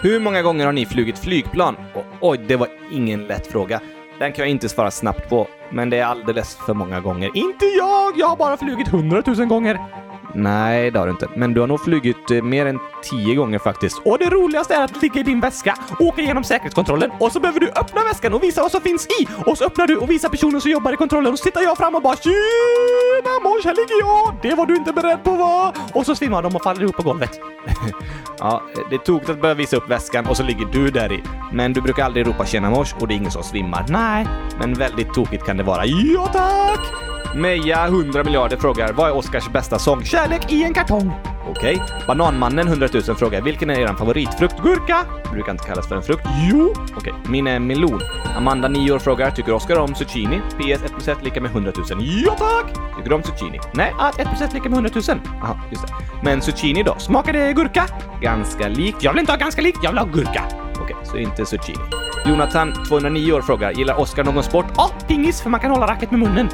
[0.00, 1.76] Hur många gånger har ni flugit flygplan?
[1.94, 3.80] Och, oj, det var ingen lätt fråga.
[4.18, 7.30] Den kan jag inte svara snabbt på, men det är alldeles för många gånger.
[7.34, 8.12] Inte jag!
[8.16, 9.78] Jag har bara flugit hundratusen gånger.
[10.42, 11.28] Nej, det har du inte.
[11.36, 13.98] Men du har nog flugit eh, mer än tio gånger faktiskt.
[14.04, 17.60] Och det roligaste är att ligga i din väska, åka igenom säkerhetskontrollen och så behöver
[17.60, 19.28] du öppna väskan och visa vad som finns i.
[19.46, 21.76] Och så öppnar du och visar personen som jobbar i kontrollen och så tittar jag
[21.76, 24.34] fram och bara Tjena mors, här ligger jag!
[24.42, 25.72] Det var du inte beredd på va?
[25.92, 27.40] Och så svimmar de och faller ihop på golvet.
[28.38, 31.22] ja, det är tokigt att börja visa upp väskan och så ligger du där i.
[31.52, 33.86] Men du brukar aldrig ropa tjena mors och det är ingen som svimmar.
[33.88, 34.26] Nej,
[34.58, 35.86] men väldigt tokigt kan det vara.
[35.86, 37.17] Ja tack!
[37.38, 40.04] Meja 100 miljarder frågar vad är Oscars bästa sång?
[40.04, 41.12] Kärlek i en kartong.
[41.50, 41.82] Okej.
[42.06, 44.62] Bananmannen 100 000 frågar vilken är er favoritfrukt?
[44.62, 45.04] Gurka.
[45.32, 46.26] Brukar inte kallas för en frukt.
[46.50, 46.74] Jo.
[46.96, 47.14] Okej.
[47.28, 48.00] Min är melon.
[48.36, 50.40] Amanda 9 år frågar tycker Oscar om zucchini?
[50.58, 51.86] PS 1 plus 1 lika med 100 000.
[52.24, 52.96] Ja tack!
[52.96, 53.60] Tycker du om zucchini?
[53.74, 55.20] Nej, att 1 plus 1 lika med 100 000.
[55.42, 55.92] Aha, just det.
[56.22, 56.94] Men zucchini då?
[56.98, 57.86] Smakar det gurka?
[58.20, 59.02] Ganska likt.
[59.02, 60.44] Jag vill inte ha ganska likt, jag vill ha gurka.
[60.80, 61.78] Okej, så inte zucchini.
[62.26, 64.66] Jonathan 209 år frågar gillar Oscar någon sport?
[64.76, 66.48] Ja, pingis för man kan hålla racket med munnen.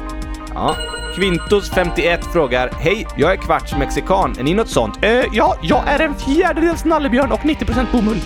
[0.55, 0.75] Ja.
[1.15, 4.35] Quintos 51 frågar Hej, jag är kvarts mexikan.
[4.39, 5.03] Är ni något sånt?
[5.05, 8.17] äh, ja, jag är en fjärdedels nallebjörn och 90% bomull.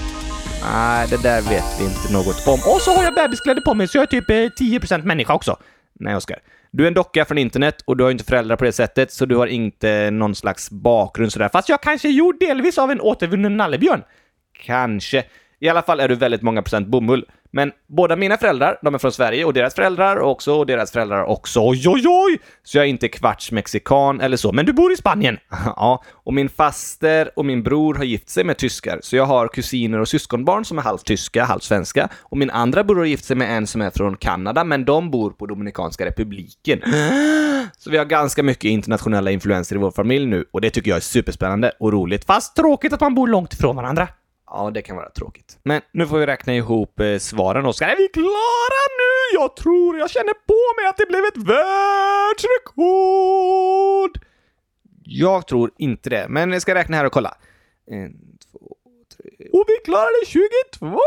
[0.73, 2.53] Nej, det där vet vi inte något om.
[2.53, 5.57] Och så har jag bebiskläder på mig, så jag är typ eh, 10% människa också.
[5.99, 6.37] Nej, Oskar.
[6.71, 9.25] Du är en docka från internet och du har inte föräldrar på det sättet, så
[9.25, 11.49] du har inte någon slags bakgrund sådär.
[11.49, 14.03] Fast jag kanske är gjord delvis av en återvunnen nallebjörn.
[14.65, 15.23] Kanske.
[15.59, 17.25] I alla fall är du väldigt många procent bomull.
[17.51, 21.23] Men båda mina föräldrar, de är från Sverige och deras föräldrar också och deras föräldrar
[21.23, 21.59] också.
[21.59, 22.39] Oj, oj, oj!
[22.63, 25.37] Så jag är inte kvarts mexikan eller så, men du bor i Spanien.
[25.65, 29.47] ja, och min faster och min bror har gift sig med tyskar, så jag har
[29.47, 32.09] kusiner och syskonbarn som är halvt tyska, halvt svenska.
[32.19, 35.11] Och min andra bror har gift sig med en som är från Kanada, men de
[35.11, 36.81] bor på Dominikanska republiken.
[37.77, 40.97] Så vi har ganska mycket internationella influenser i vår familj nu och det tycker jag
[40.97, 42.25] är superspännande och roligt.
[42.25, 44.07] Fast tråkigt att man bor långt ifrån varandra.
[44.51, 45.59] Ja, det kan vara tråkigt.
[45.63, 47.87] Men nu får vi räkna ihop eh, svaren, Oskar.
[47.87, 49.39] Är vi klara nu?
[49.39, 54.19] Jag tror jag känner på mig att det blev ett världsrekord!
[55.03, 57.37] Jag tror inte det, men jag ska räkna här och kolla.
[57.91, 58.13] En,
[58.51, 58.75] två,
[59.17, 60.99] tre, Och vi klarade 22!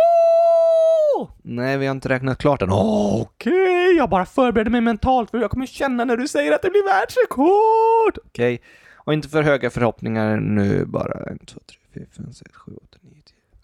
[1.43, 2.69] Nej, vi har inte räknat klart än.
[2.73, 6.71] Okej, jag bara förbereder mig mentalt för jag kommer känna när du säger att det
[6.71, 8.19] blir världsrekord!
[8.27, 8.63] Okej.
[9.05, 11.31] Och inte för höga förhoppningar nu bara.
[11.33, 11.61] 1, 2,
[11.95, 13.02] 3, 4, 5, 6, 7, 8, 9, 10.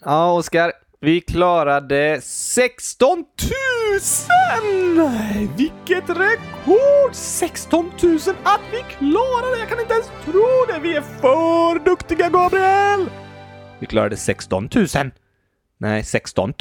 [0.09, 0.73] Ja, Oskar.
[1.01, 3.27] Vi klarade 16 000!
[5.57, 7.15] Vilket rekord!
[7.15, 9.59] 16 000 att vi klarade!
[9.59, 10.79] Jag kan inte ens tro det!
[10.83, 13.11] Vi är för duktiga, Gabriel!
[13.79, 14.87] Vi klarade 16 000!
[15.79, 16.53] Nej, 16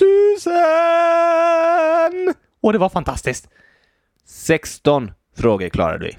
[0.46, 2.34] 000!
[2.62, 3.50] Och det var fantastiskt.
[4.26, 6.18] 16 frågor klarade vi.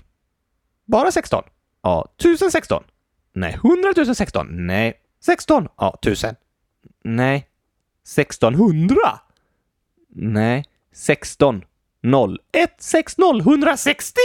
[0.86, 1.44] Bara 16?
[1.82, 2.08] Ja.
[2.18, 2.84] 1016?
[3.32, 3.52] Nej.
[3.54, 4.66] 100 016?
[4.66, 4.94] Nej.
[5.24, 5.68] 16?
[5.76, 6.34] Ja, 1000.
[7.04, 7.46] Nej.
[8.02, 8.96] 1600?
[10.08, 10.64] Nej.
[10.92, 11.64] 16.
[12.02, 12.38] 0.
[12.52, 14.20] 1, 6, 0, 160!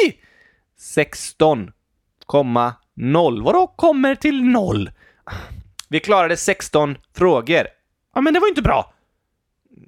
[0.78, 1.72] 16,
[2.96, 3.44] 0.
[3.44, 4.92] Vadå kommer till 0?
[5.90, 7.68] Vi klarade 16 frågor.
[8.16, 8.94] Ja, men det var inte bra.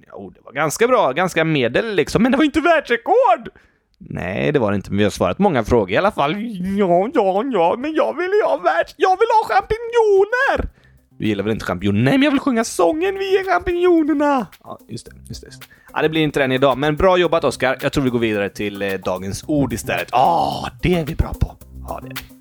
[0.07, 1.11] Jo, det var ganska bra.
[1.11, 2.23] Ganska medel liksom.
[2.23, 3.49] Men det var inte världsrekord!
[3.97, 4.91] Nej, det var det inte.
[4.91, 6.35] Men vi har svarat många frågor i alla fall.
[6.77, 8.95] Ja, ja, ja, men jag vill ju ha världs...
[8.97, 10.84] Jag vill ha champinjoner!
[11.17, 12.03] Du gillar väl inte champinjoner?
[12.03, 14.47] Nej, men jag vill sjunga sången Vi är champinjonerna!
[14.63, 15.11] Ja, just det.
[15.27, 15.67] Just det, just det.
[15.93, 17.77] Ja, det blir inte den idag, men bra jobbat Oskar.
[17.81, 20.07] Jag tror vi går vidare till eh, dagens ord istället.
[20.11, 21.55] Ja, oh, det är vi bra på.
[21.87, 22.34] Ja, det är vi.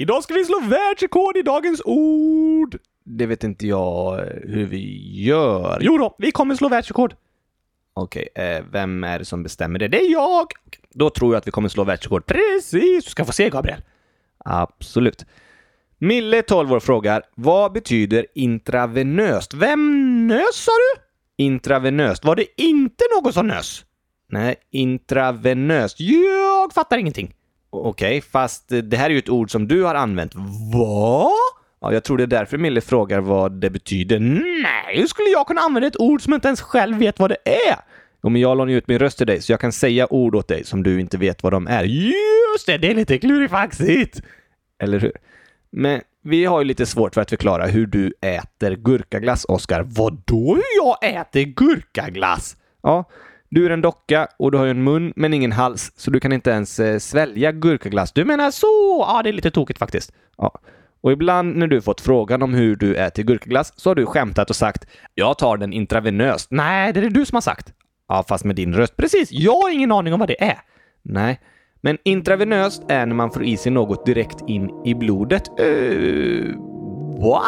[0.00, 2.78] Idag ska vi slå världsrekord i dagens ord!
[3.04, 5.78] Det vet inte jag eh, hur vi gör.
[5.80, 7.14] Jo då, vi kommer slå världsrekord.
[7.94, 9.88] Okej, eh, vem är det som bestämmer det?
[9.88, 10.42] Det är jag!
[10.42, 12.26] Okej, Då tror jag att vi kommer slå världsrekord.
[12.26, 13.04] Precis!
[13.04, 13.82] Du ska få se, Gabriel.
[14.44, 15.24] Absolut.
[15.98, 19.54] Mille, 12 år, frågar vad betyder intravenöst?
[19.54, 21.02] Vem nös sa du?
[21.44, 22.24] Intravenöst.
[22.24, 23.84] Var det Inte någon som nös?
[24.28, 26.00] Nej, intravenöst.
[26.00, 27.34] Jag fattar ingenting.
[27.70, 30.34] Okej, fast det här är ju ett ord som du har använt.
[30.74, 31.30] Va?
[31.80, 34.20] Ja, jag tror det är därför Mille frågar vad det betyder.
[34.62, 37.30] Nej, hur skulle jag kunna använda ett ord som jag inte ens själv vet vad
[37.30, 37.76] det är?
[38.22, 40.34] Jo, men jag lånar ju ut min röst till dig, så jag kan säga ord
[40.34, 41.84] åt dig som du inte vet vad de är.
[41.84, 44.22] Just det, det är lite klurifaxigt!
[44.82, 45.12] Eller hur?
[45.72, 49.82] Men vi har ju lite svårt för att förklara hur du äter gurkaglass, Oskar.
[49.82, 52.56] Vadå hur jag äter gurkaglass?
[52.82, 53.04] Ja,
[53.50, 56.20] du är en docka och du har ju en mun men ingen hals, så du
[56.20, 58.12] kan inte ens eh, svälja gurkaglass.
[58.12, 58.66] Du menar så?
[59.08, 60.12] Ja, det är lite tokigt faktiskt.
[60.38, 60.60] Ja.
[61.02, 64.50] Och ibland när du fått frågan om hur du äter gurkaglass så har du skämtat
[64.50, 66.50] och sagt “Jag tar den intravenöst”.
[66.50, 67.72] Nej, det är det du som har sagt.
[68.08, 68.96] Ja, fast med din röst.
[68.96, 70.58] Precis, jag har ingen aning om vad det är.
[71.02, 71.40] Nej,
[71.80, 75.42] men intravenöst är när man får i sig något direkt in i blodet.
[75.60, 76.54] Uh,
[77.18, 77.42] va?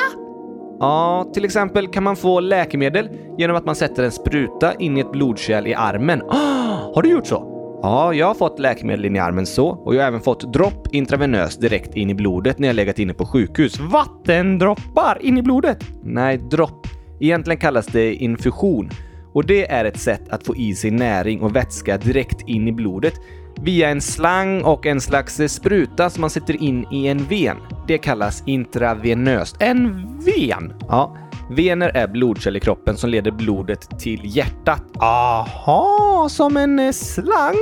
[0.83, 5.01] Ja, till exempel kan man få läkemedel genom att man sätter en spruta in i
[5.01, 6.23] ett blodkärl i armen.
[6.23, 7.49] Oh, har du gjort så?
[7.83, 10.89] Ja, jag har fått läkemedel in i armen så och jag har även fått dropp
[10.95, 13.81] intravenöst direkt in i blodet när jag legat inne på sjukhus.
[13.81, 15.85] Vattendroppar in i blodet?
[16.03, 16.87] Nej, dropp.
[17.21, 18.91] Egentligen kallas det infusion
[19.33, 22.73] och det är ett sätt att få i sig näring och vätska direkt in i
[22.73, 23.15] blodet
[23.61, 27.57] via en slang och en slags spruta som man sätter in i en ven.
[27.93, 29.57] Det kallas intravenöst.
[29.59, 30.73] En ven?
[30.89, 31.17] Ja.
[31.51, 34.83] Vener är blodkärl i kroppen som leder blodet till hjärtat.
[34.99, 37.55] Aha, som en eh, slang?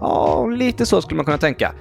[0.00, 1.72] Ja, lite så skulle man kunna tänka.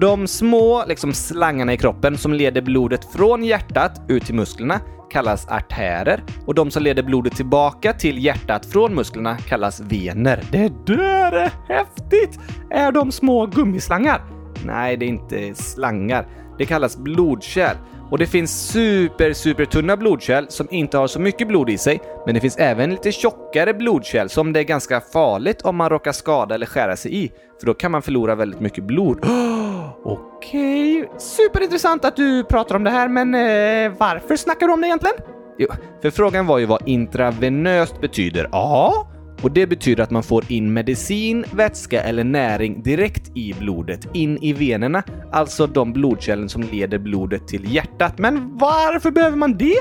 [0.00, 5.48] De små liksom, slangarna i kroppen som leder blodet från hjärtat ut till musklerna kallas
[5.48, 10.44] artärer och de som leder blodet tillbaka till hjärtat från musklerna kallas vener.
[10.52, 12.40] Det där är häftigt!
[12.70, 14.22] Är de små gummislangar?
[14.64, 16.26] Nej, det är inte slangar.
[16.58, 17.76] Det kallas blodkärl.
[18.10, 22.00] Och det finns super, super tunna blodkärl som inte har så mycket blod i sig,
[22.26, 26.12] men det finns även lite tjockare blodkärl som det är ganska farligt om man råkar
[26.12, 29.18] skada eller skära sig i, för då kan man förlora väldigt mycket blod.
[30.04, 31.18] Okej, okay.
[31.18, 35.16] superintressant att du pratar om det här, men eh, varför snackar du om det egentligen?
[35.58, 35.68] Jo,
[36.02, 38.48] för frågan var ju vad intravenöst betyder.
[38.52, 39.08] Ja,
[39.46, 44.38] och det betyder att man får in medicin, vätska eller näring direkt i blodet, in
[44.42, 48.18] i venerna, alltså de blodkärlen som leder blodet till hjärtat.
[48.18, 49.78] Men varför behöver man det?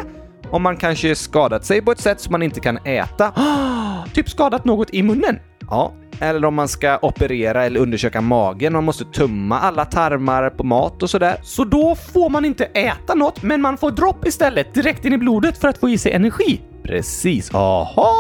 [0.49, 3.31] Om man kanske skadat sig på ett sätt som man inte kan äta.
[3.35, 5.39] Ah, typ skadat något i munnen?
[5.69, 8.73] Ja, eller om man ska operera eller undersöka magen.
[8.73, 11.37] Man måste tumma alla tarmar på mat och sådär.
[11.43, 15.17] Så då får man inte äta något, men man får dropp istället direkt in i
[15.17, 16.61] blodet för att få i sig energi?
[16.83, 17.53] Precis.
[17.53, 18.15] Aha!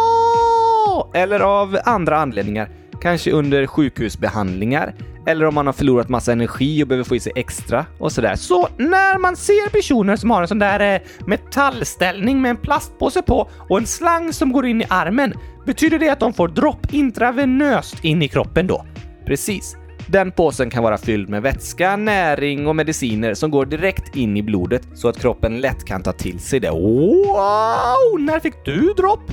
[1.13, 2.69] Eller av andra anledningar.
[3.01, 4.93] Kanske under sjukhusbehandlingar.
[5.27, 8.35] eller om man har förlorat massa energi och behöver få i sig extra och sådär.
[8.35, 13.21] Så när man ser personer som har en sån där eh, metallställning med en plastpåse
[13.21, 15.33] på och en slang som går in i armen,
[15.65, 18.85] betyder det att de får dropp intravenöst in i kroppen då?
[19.25, 19.75] Precis.
[20.07, 24.43] Den påsen kan vara fylld med vätska, näring och mediciner som går direkt in i
[24.43, 26.71] blodet så att kroppen lätt kan ta till sig det.
[26.71, 28.19] Wow!
[28.19, 29.31] När fick du dropp?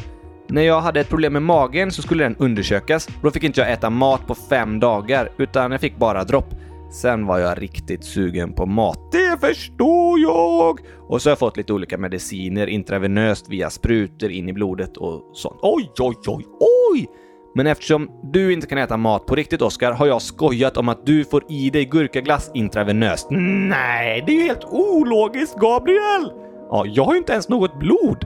[0.49, 3.07] När jag hade ett problem med magen så skulle den undersökas.
[3.07, 6.55] och Då fick inte jag äta mat på fem dagar, utan jag fick bara dropp.
[6.93, 9.13] Sen var jag riktigt sugen på mat.
[9.13, 10.81] Det förstår jag!
[11.09, 15.31] Och så har jag fått lite olika mediciner intravenöst via sprutor in i blodet och
[15.35, 15.59] sånt.
[15.63, 16.45] Oj, oj, oj,
[16.93, 17.09] oj!
[17.55, 21.07] Men eftersom du inte kan äta mat på riktigt, Oskar, har jag skojat om att
[21.07, 23.27] du får i dig gurkaglass intravenöst.
[23.31, 26.33] Nej, det är ju helt ologiskt, Gabriel!
[26.71, 28.25] Ja, jag har ju inte ens något blod.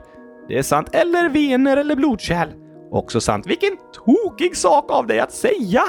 [0.48, 0.88] Det är sant.
[0.92, 2.48] Eller vener eller blodkärl.
[2.90, 3.46] Också sant.
[3.46, 5.82] Vilken tokig sak av dig att säga!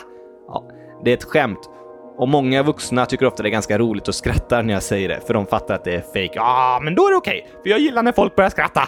[0.48, 0.70] Ja,
[1.04, 1.70] det är ett skämt.
[2.18, 5.22] Och många vuxna tycker ofta det är ganska roligt och skrattar när jag säger det,
[5.28, 6.32] för de fattar att det är fake.
[6.34, 8.82] Ja, men då är det okej, för jag gillar när folk börjar skratta.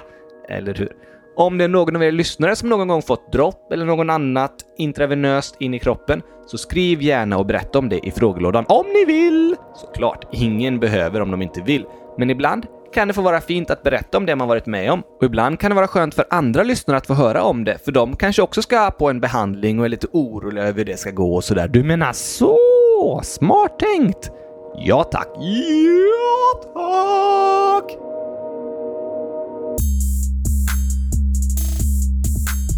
[0.49, 0.91] Eller hur?
[1.35, 4.55] Om det är någon av er lyssnare som någon gång fått dropp eller någon annat
[4.77, 9.05] intravenöst in i kroppen, så skriv gärna och berätta om det i frågelådan om ni
[9.05, 9.55] vill!
[9.75, 11.85] Såklart, ingen behöver om de inte vill,
[12.17, 15.03] men ibland kan det få vara fint att berätta om det man varit med om.
[15.19, 17.91] Och ibland kan det vara skönt för andra lyssnare att få höra om det, för
[17.91, 21.11] de kanske också ska på en behandling och är lite oroliga över hur det ska
[21.11, 21.67] gå och sådär.
[21.67, 23.21] Du menar så?
[23.23, 24.31] Smart tänkt!
[24.75, 25.27] Ja tack.
[25.37, 27.97] Ja tack!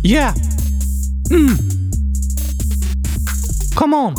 [0.06, 0.34] Yeah!
[1.32, 1.50] Mm.
[3.76, 4.16] Come on!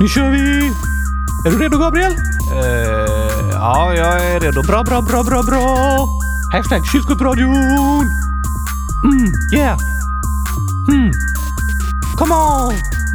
[0.00, 0.70] Nu kör vi!
[1.46, 2.12] Är du redo Gabriel?
[2.12, 3.35] Uh...
[3.56, 4.62] ja, jag är redo.
[4.62, 6.08] Bra, bra, bra, bra, bra!
[6.52, 8.06] Hashtag kylskåpsradion!
[9.04, 9.78] Mm, yeah!
[10.88, 11.10] Mm.
[12.16, 12.85] Come on!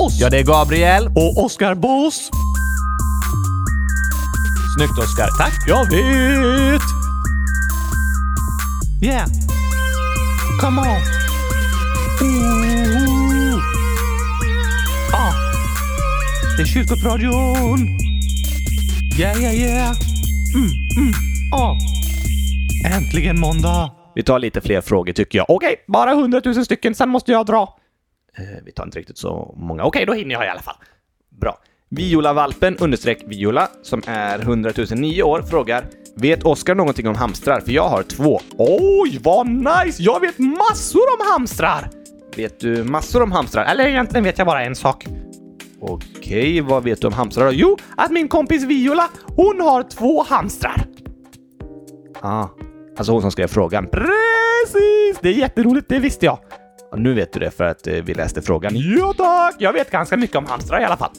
[0.00, 0.20] oss.
[0.20, 1.06] Ja, det är Gabriel.
[1.06, 2.30] Och Oskar Boss.
[4.76, 5.28] Snyggt Oskar.
[5.38, 6.82] Tack, jag vet!
[9.02, 9.28] Yeah.
[10.60, 10.86] Come on.
[12.22, 13.60] Ooh.
[15.12, 15.32] Ah.
[16.56, 17.88] Det är kyrkopradion.
[19.18, 19.96] Yeah, yeah, yeah.
[20.54, 21.14] Mm, mm.
[21.54, 21.76] Ah.
[22.96, 23.90] Äntligen måndag.
[24.14, 25.50] Vi tar lite fler frågor tycker jag.
[25.50, 27.79] Okej, bara hundratusen stycken, sen måste jag dra.
[28.34, 29.84] Eh, vi tar inte riktigt så många.
[29.84, 30.76] Okej, då hinner jag i alla fall.
[31.40, 31.58] Bra.
[31.88, 35.84] Violavalpen understreck Viola, som är 100 009 år, frågar
[36.16, 37.60] Vet Oskar någonting om hamstrar?
[37.60, 38.40] För jag har två.
[38.58, 40.02] Oj, vad nice!
[40.02, 41.90] Jag vet massor om hamstrar!
[42.36, 43.64] Vet du massor om hamstrar?
[43.64, 45.06] Eller egentligen vet jag bara en sak.
[45.80, 47.52] Okej, vad vet du om hamstrar då?
[47.52, 50.84] Jo, att min kompis Viola, hon har två hamstrar.
[52.20, 52.48] Ah,
[52.96, 53.86] alltså hon som skrev frågan.
[53.86, 55.18] Precis!
[55.22, 56.38] Det är jätteroligt, det visste jag.
[56.92, 58.72] Och nu vet du det för att eh, vi läste frågan.
[58.74, 59.56] Ja tack!
[59.58, 61.10] Jag vet ganska mycket om hamstrar i alla fall.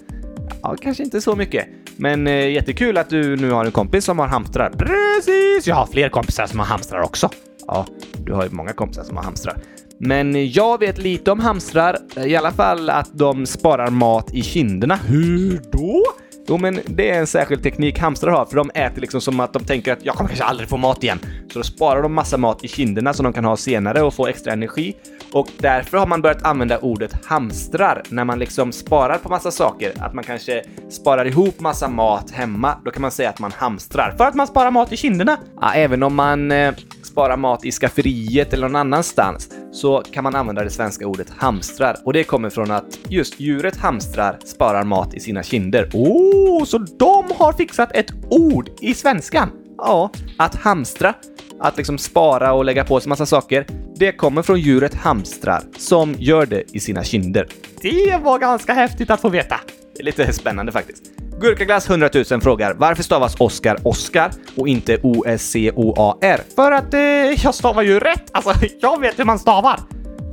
[0.62, 1.66] Ja, kanske inte så mycket.
[1.96, 4.70] Men eh, jättekul att du nu har en kompis som har hamstrar.
[4.70, 5.68] Precis!
[5.68, 7.30] Jag har fler kompisar som har hamstrar också.
[7.68, 7.86] Ja,
[8.26, 9.58] du har ju många kompisar som har hamstrar.
[10.00, 14.34] Men eh, jag vet lite om hamstrar, eh, i alla fall att de sparar mat
[14.34, 14.96] i kinderna.
[14.96, 16.04] Hur då?
[16.52, 19.54] Jo, men det är en särskild teknik hamstrar har, för de äter liksom som att
[19.54, 21.20] de tänker att jag kommer kanske aldrig få mat igen.
[21.54, 24.28] Så då sparar de massa mat i kinderna som de kan ha senare och få
[24.28, 24.96] extra energi.
[25.34, 29.94] Och därför har man börjat använda ordet hamstrar när man liksom sparar på massa saker.
[30.00, 32.78] Att man kanske sparar ihop massa mat hemma.
[32.86, 34.16] Då kan man säga att man hamstrar.
[34.18, 35.38] För att man sparar mat i kinderna.
[35.62, 36.74] Ja, även om man eh,
[37.12, 41.97] spara mat i skafferiet eller någon annanstans så kan man använda det svenska ordet hamstrar.
[42.06, 45.89] Och det kommer från att just djuret hamstrar sparar mat i sina kinder.
[45.93, 49.52] Oh, så de har fixat ett ord i svenskan?
[49.78, 51.13] Ja, att hamstra,
[51.60, 56.15] att liksom spara och lägga på sig massa saker, det kommer från djuret hamstrar som
[56.17, 57.47] gör det i sina kinder.
[57.82, 59.60] Det var ganska häftigt att få veta.
[59.93, 61.20] Det är lite spännande faktiskt.
[61.42, 66.42] Gurkaglass 100 000 frågar varför stavas Oscar Oscar och inte O-S-C-O-A-R?
[66.56, 67.02] För att eh,
[67.44, 68.24] jag stavar ju rätt.
[68.32, 69.80] Alltså, jag vet hur man stavar.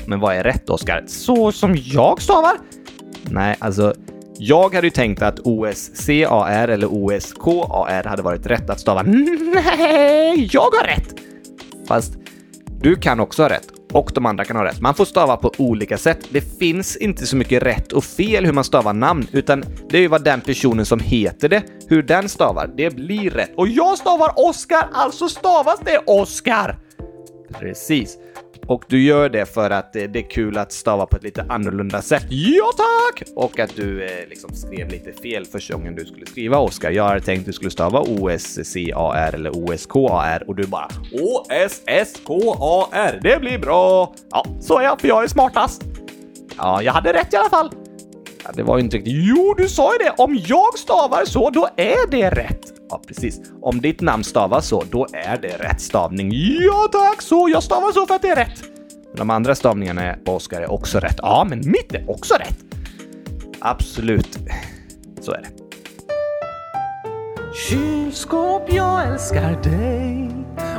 [0.07, 1.05] Men vad är rätt Oscar?
[1.07, 2.53] Så som jag stavar?
[3.23, 3.95] Nej, alltså
[4.39, 9.03] jag hade ju tänkt att O-S-C-A-R eller O-S-K-A-R hade varit rätt att stava.
[9.55, 11.15] Nej, jag har rätt!
[11.89, 12.13] Fast
[12.81, 13.66] du kan också ha rätt.
[13.93, 14.81] Och de andra kan ha rätt.
[14.81, 16.18] Man får stava på olika sätt.
[16.31, 20.01] Det finns inte så mycket rätt och fel hur man stavar namn, utan det är
[20.01, 23.51] ju vad den personen som heter det, hur den stavar, det blir rätt.
[23.57, 26.79] Och jag stavar Oskar, alltså stavas det Oskar!
[27.59, 28.18] Precis.
[28.69, 31.47] Och du gör det för att eh, det är kul att stava på ett lite
[31.49, 32.27] annorlunda sätt.
[32.31, 33.23] Ja tack!
[33.37, 36.91] Och att du eh, liksom skrev lite fel första gången du skulle skriva Oscar.
[36.91, 43.41] Jag hade tänkt att du skulle stava O-S-C-A-R eller O-S-K-A-R och du bara O-S-S-K-A-R, det
[43.41, 44.14] blir bra!
[44.31, 45.85] Ja, så är jag, för jag är smartast.
[46.57, 47.71] Ja, jag hade rätt i alla fall.
[48.45, 49.14] Ja, det var ju inte riktigt...
[49.16, 50.12] Jo, du sa ju det!
[50.19, 52.78] Om jag stavar så, då är det rätt.
[52.91, 53.41] Ja, precis.
[53.62, 56.32] Om ditt namn stavas så, då är det rätt stavning.
[56.61, 58.62] Ja tack, så jag stavar så för att det är rätt.
[59.16, 61.16] De andra stavningarna på Oskar är också rätt.
[61.18, 62.59] Ja, men mitt är också rätt.
[63.61, 64.39] Absolut.
[65.20, 65.49] Så är det.
[67.68, 70.30] Kylskåp, jag älskar dig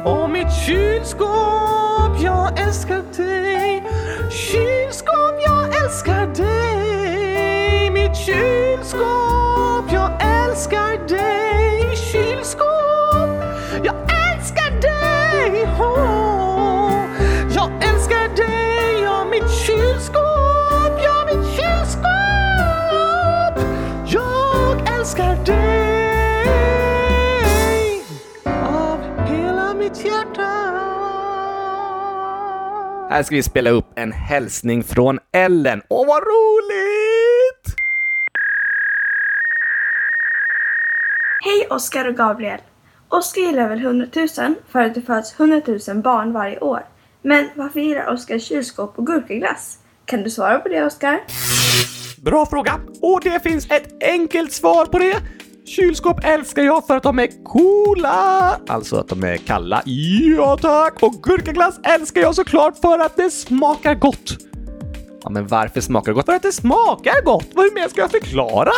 [0.05, 3.83] Och mitt kylskåp, jag älskar dig
[4.31, 11.48] Kylskåp, jag älskar dig Mitt kylskåp, jag älskar dig
[33.11, 35.81] Här ska vi spela upp en hälsning från Ellen.
[35.87, 37.75] Åh, vad roligt!
[41.45, 42.59] Hej Oskar och Gabriel!
[43.07, 44.27] Oskar gillar väl 100 000
[44.69, 46.85] för att det föds 100 000 barn varje år.
[47.21, 49.77] Men varför gillar Oskar kylskåp och gurkaglass?
[50.05, 51.19] Kan du svara på det Oskar?
[52.23, 52.79] Bra fråga!
[53.01, 55.17] Och det finns ett enkelt svar på det.
[55.75, 58.55] Kylskåp älskar jag för att de är coola!
[58.67, 59.81] Alltså att de är kalla.
[60.37, 61.03] Ja tack!
[61.03, 64.37] Och gurkaglass älskar jag såklart för att det smakar gott.
[65.23, 66.25] Ja, men varför smakar det gott?
[66.25, 67.47] För att det smakar gott!
[67.53, 68.71] Vad mer ska jag förklara?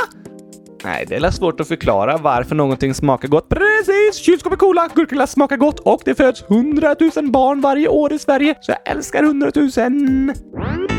[0.83, 3.49] Nej, det är väl svårt att förklara varför någonting smakar gott.
[3.49, 4.15] Precis!
[4.15, 8.19] Kylskåp är coola, gurkaglass smakar gott och det föds 100 000 barn varje år i
[8.19, 10.90] Sverige, så jag älskar 100 000!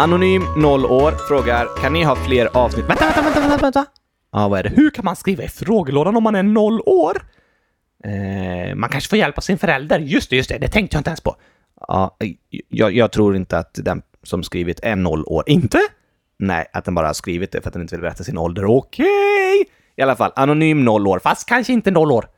[0.00, 2.84] Anonym 0 år frågar, kan ni ha fler avsnitt?
[2.88, 3.86] Vänta, vänta, vänta, vänta, vänta!
[4.32, 4.68] Ja, vad är det?
[4.68, 7.22] Hur kan man skriva i frågelådan om man är noll år?
[8.04, 9.98] Eh, man kanske får hjälp av sin förälder.
[9.98, 10.58] Just det, just det.
[10.58, 11.36] Det tänkte jag inte ens på.
[11.88, 12.16] Ja,
[12.68, 15.44] jag, jag tror inte att den som skrivit är 0 år.
[15.46, 15.78] Inte?
[16.38, 18.64] Nej, att den bara har skrivit det för att den inte vill berätta sin ålder.
[18.64, 19.64] Okej!
[19.96, 21.18] I alla fall, anonym 0 år.
[21.18, 22.28] Fast kanske inte noll år.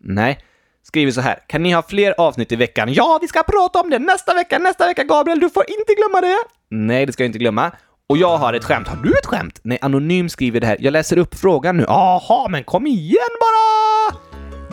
[0.00, 0.38] Nej.
[0.86, 1.38] Skriver så här.
[1.46, 2.92] Kan ni ha fler avsnitt i veckan?
[2.92, 5.40] Ja, vi ska prata om det nästa vecka, nästa vecka, Gabriel.
[5.40, 6.36] Du får inte glömma det!
[6.70, 7.72] Nej, det ska jag inte glömma.
[8.08, 8.88] Och jag har ett skämt.
[8.88, 9.60] Har du ett skämt?
[9.62, 10.76] Nej, Anonym skriver det här.
[10.80, 11.84] Jag läser upp frågan nu.
[11.88, 14.18] Jaha, men kom igen bara!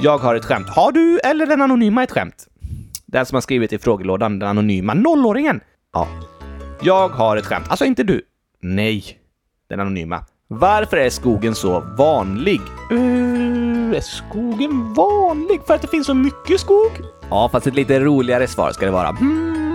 [0.04, 0.70] Jag har ett skämt.
[0.70, 2.48] Har du eller den anonyma ett skämt?
[3.06, 4.94] Den som har skrivit i frågelådan, den anonyma.
[4.94, 5.62] Nollåringen?
[5.94, 6.08] Ja.
[6.82, 7.66] Jag har ett skämt.
[7.70, 8.22] Alltså inte du?
[8.62, 9.20] Nej,
[9.70, 10.26] den anonyma.
[10.54, 12.62] Varför är skogen så vanlig?
[12.92, 16.92] Uh, är skogen vanlig för att det finns så mycket skog?
[17.30, 19.10] Ja, fast ett lite roligare svar ska det vara.
[19.10, 19.70] Mm,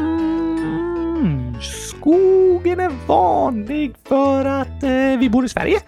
[1.61, 5.81] skogen är vanlig för att eh, vi bor i Sverige?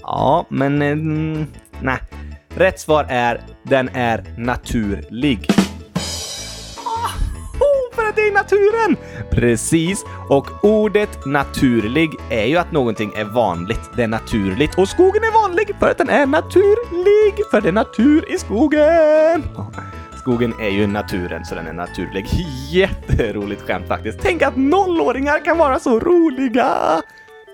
[0.00, 0.96] Ja, men eh,
[1.80, 1.98] nej.
[2.48, 5.50] Rätt svar är den är naturlig.
[7.98, 8.96] Oh, för att det är i naturen!
[9.30, 13.90] Precis, och ordet naturlig är ju att någonting är vanligt.
[13.96, 14.78] Det är naturligt.
[14.78, 19.42] Och skogen är vanlig för att den är naturlig, för det är natur i skogen.
[20.20, 22.26] Skogen är ju naturen, så den är naturlig.
[22.70, 24.18] Jätteroligt skämt faktiskt.
[24.22, 27.02] Tänk att nollåringar kan vara så roliga!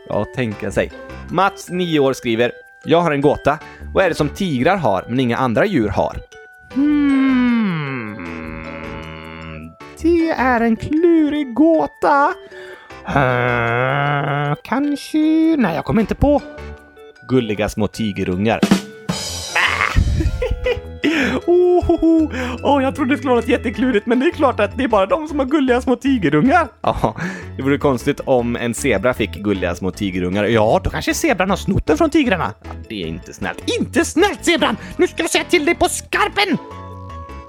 [0.08, 0.92] Ja, tänka sig.
[1.28, 2.52] Mats, 9 år, skriver
[2.84, 3.58] Jag har en gåta.
[3.94, 6.16] Vad är det som tigrar har, men inga andra djur har?
[6.74, 7.13] Hmm.
[10.04, 12.34] Det är en klurig gåta.
[13.08, 15.18] Uh, kanske...
[15.58, 16.42] Nej, jag kommer inte på.
[17.28, 18.60] Gulliga små tigerungar.
[21.46, 22.30] Oh, oh,
[22.62, 24.88] oh, jag trodde det skulle vara något jätteklurigt, men det är klart att det är
[24.88, 26.68] bara de som har gulliga små tigerungar.
[26.80, 27.16] Ja,
[27.56, 30.44] det vore konstigt om en zebra fick gulliga små tigerungar.
[30.44, 32.52] Ja, då kanske zebran har snott den från tigrarna.
[32.62, 33.62] Ja, det är inte snällt.
[33.80, 34.76] Inte snällt zebran!
[34.96, 36.58] Nu ska jag säga till dig på skarpen!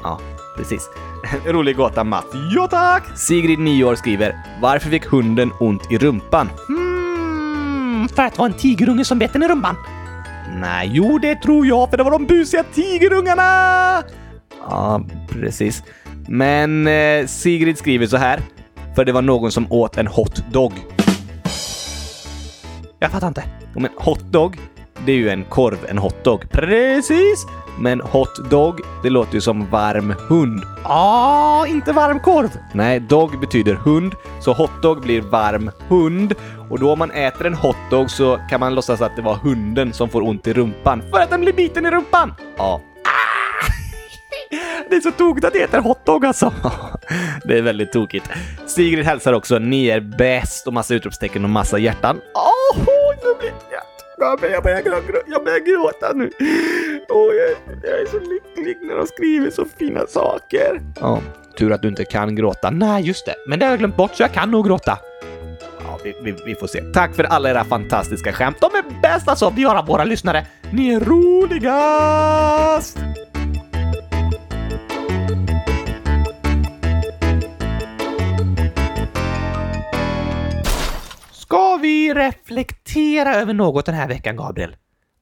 [0.04, 0.20] Ja,
[0.58, 0.90] precis.
[1.46, 2.26] Rolig gåta, Matt.
[2.56, 3.18] Ja, tack!
[3.18, 6.50] Sigrid, 9 år, skriver Varför fick hunden ont i rumpan?
[6.68, 9.76] Hmm, för att det var en tigerunge som bet den i rumpan.
[10.56, 14.04] Nej, jo, det tror jag, för det var de busiga tigerungarna!
[14.70, 15.84] Ja, precis.
[16.28, 18.42] Men eh, Sigrid skriver så här.
[18.96, 20.74] För det var någon som åt en hotdog.
[23.00, 23.44] Jag fattar inte.
[23.74, 24.60] Men hotdog,
[25.06, 26.50] det är ju en korv, en hotdog.
[26.52, 27.46] Precis!
[27.80, 30.64] Men hotdog, det låter ju som varm hund.
[30.84, 32.50] Ah, inte varm korv!
[32.74, 36.34] Nej, dog betyder hund, så hotdog blir varm hund.
[36.70, 39.94] Och då om man äter en hotdog så kan man låtsas att det var hunden
[39.94, 42.34] som får ont i rumpan för att den blir biten i rumpan.
[42.58, 42.82] Ja.
[44.90, 46.54] Det är så tokigt att det heter hotdog alltså.
[47.44, 48.30] Det är väldigt tokigt.
[48.68, 52.22] Sigrid hälsar också, ni är bäst och massa utropstecken och massa hjärtan.
[52.36, 52.84] Åh,
[53.24, 53.52] jag blir...
[54.18, 54.84] Jag börjar, jag börjar,
[55.28, 56.26] jag börjar gråta nu.
[57.10, 57.50] Och jag,
[57.84, 60.82] jag är så lycklig när de skriver så fina saker.
[61.00, 61.22] Ja,
[61.58, 62.70] tur att du inte kan gråta.
[62.70, 63.36] Nej, just det.
[63.48, 64.98] Men det har jag glömt bort så jag kan nog gråta.
[65.80, 66.82] Ja, vi, vi, vi får se.
[66.82, 68.58] Tack för alla era fantastiska skämt.
[68.62, 70.46] De är bäst alltså, vi har våra lyssnare.
[70.72, 72.98] Ni är roligast!
[81.86, 84.76] Vi reflektera över något den här veckan, Gabriel?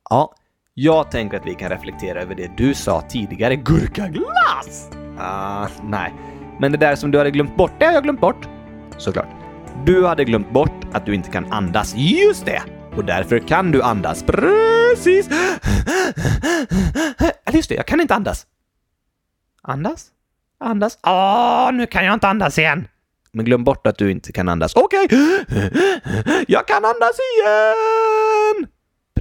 [0.10, 0.34] Ja,
[0.74, 3.56] jag tänker att vi kan reflektera över det du sa tidigare.
[3.56, 4.90] Gurkaglass!
[5.20, 6.14] Ah, nej.
[6.60, 8.48] Men det där som du hade glömt bort, det har jag glömt bort.
[8.98, 9.28] Såklart.
[9.86, 11.96] Du hade glömt bort att du inte kan andas.
[11.96, 12.62] Just det!
[12.96, 14.24] Och därför kan du andas.
[14.24, 15.28] Precis!
[17.46, 18.46] Eller just det, jag kan inte andas.
[19.62, 20.08] Andas?
[20.60, 21.00] Andas?
[21.04, 22.88] Åh, nu kan jag inte andas igen.
[23.34, 24.76] Men glöm bort att du inte kan andas.
[24.76, 25.08] Okej!
[26.48, 28.68] Jag kan andas igen!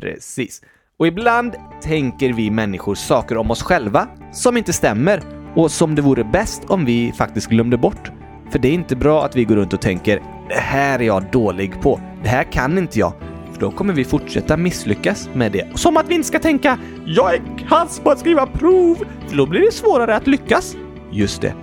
[0.01, 0.63] Precis.
[0.97, 5.23] Och ibland tänker vi människor saker om oss själva som inte stämmer
[5.57, 8.11] och som det vore bäst om vi faktiskt glömde bort.
[8.51, 11.31] För det är inte bra att vi går runt och tänker det här är jag
[11.33, 12.01] dålig på.
[12.23, 13.13] Det här kan inte jag.
[13.53, 15.79] För då kommer vi fortsätta misslyckas med det.
[15.79, 19.05] Som att vi inte ska tänka jag är kass på att skriva prov.
[19.29, 20.77] För då blir det svårare att lyckas.
[21.13, 21.55] Just det.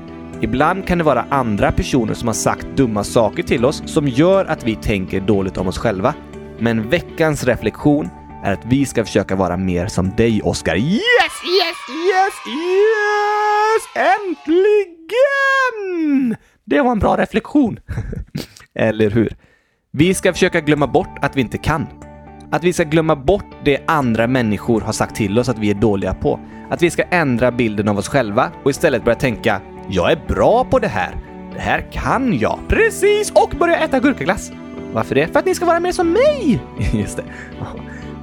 [0.41, 4.45] Ibland kan det vara andra personer som har sagt dumma saker till oss som gör
[4.45, 6.13] att vi tänker dåligt om oss själva.
[6.59, 8.09] Men veckans reflektion
[8.43, 10.75] är att vi ska försöka vara mer som dig, Oscar.
[10.75, 11.01] Yes,
[11.45, 13.83] yes, yes, yes!
[13.95, 14.77] Äntligen!
[16.65, 17.79] Det var en bra reflektion.
[18.75, 19.35] Eller hur?
[19.91, 21.87] Vi ska försöka glömma bort att vi inte kan.
[22.51, 25.75] Att vi ska glömma bort det andra människor har sagt till oss att vi är
[25.75, 26.39] dåliga på.
[26.69, 30.63] Att vi ska ändra bilden av oss själva och istället börja tänka “Jag är bra
[30.63, 31.15] på det här.
[31.53, 33.31] Det här kan jag.” Precis!
[33.31, 34.51] Och börja äta gurkaglass.
[34.93, 35.27] Varför det?
[35.27, 36.61] För att ni ska vara mer som mig!
[36.93, 37.23] Just det.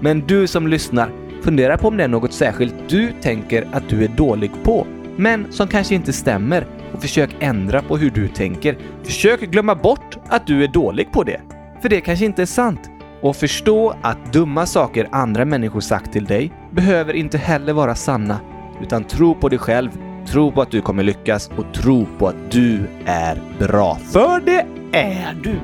[0.01, 1.11] Men du som lyssnar,
[1.43, 4.87] fundera på om det är något särskilt du tänker att du är dålig på,
[5.17, 8.79] men som kanske inte stämmer och försök ändra på hur du tänker.
[9.03, 11.41] Försök glömma bort att du är dålig på det.
[11.83, 12.91] För det kanske inte är sant.
[13.21, 18.41] Och förstå att dumma saker andra människor sagt till dig behöver inte heller vara sanna.
[18.83, 19.91] Utan tro på dig själv,
[20.27, 23.95] tro på att du kommer lyckas och tro på att du är bra.
[23.95, 24.67] För det
[24.99, 25.61] är du!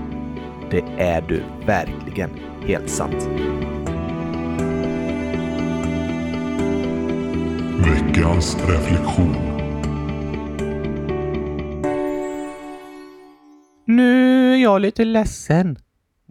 [0.71, 2.31] Det är du verkligen.
[2.67, 3.29] Helt sant.
[7.85, 9.37] Veckans reflektion.
[13.85, 15.79] Nu är jag lite ledsen.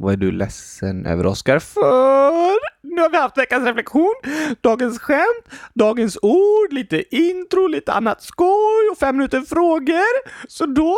[0.01, 1.59] Vad är du ledsen över, Oskar?
[1.59, 4.15] För nu har vi haft veckans reflektion,
[4.61, 10.47] dagens skämt, dagens ord, lite intro, lite annat skoj och fem minuter frågor.
[10.47, 10.97] Så då...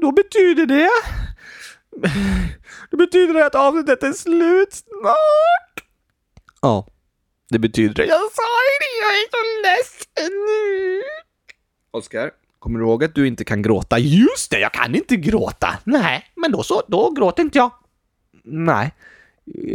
[0.00, 0.90] Då betyder det...
[2.90, 5.84] Det betyder det att avsnittet är slut snart.
[6.62, 6.86] Ja,
[7.50, 8.06] det betyder det.
[8.06, 11.02] Jag sa ju det, jag är så ledsen nu.
[11.90, 12.30] Oskar,
[12.64, 13.98] kommer du ihåg att du inte kan gråta?
[13.98, 15.68] Just det, jag kan inte gråta!
[15.84, 17.70] Nej, men då så, då gråter inte jag.
[18.44, 18.92] Nej,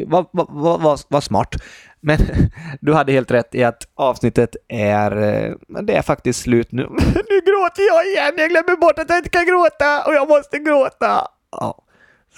[0.06, 1.56] vad va, va, va, va, smart.
[2.00, 2.18] Men
[2.82, 5.12] du hade helt rätt i att avsnittet är...
[5.12, 6.84] Eh, det är faktiskt slut nu.
[7.30, 8.34] Nu gråter jag igen!
[8.38, 11.28] Jag glömmer bort att jag inte kan gråta och jag måste gråta!
[11.52, 11.84] Ja,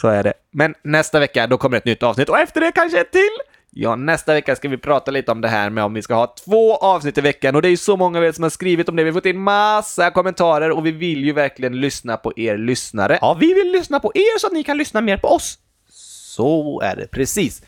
[0.02, 0.34] så är det.
[0.52, 3.51] Men nästa vecka, då kommer ett nytt avsnitt och efter det kanske ett till!
[3.74, 6.36] Ja, nästa vecka ska vi prata lite om det här med om vi ska ha
[6.46, 8.90] två avsnitt i veckan och det är ju så många av er som har skrivit
[8.90, 9.04] om det.
[9.04, 13.18] Vi har fått in massa kommentarer och vi vill ju verkligen lyssna på er lyssnare.
[13.22, 15.58] Ja, vi vill lyssna på er så att ni kan lyssna mer på oss.
[15.90, 17.62] Så är det, precis.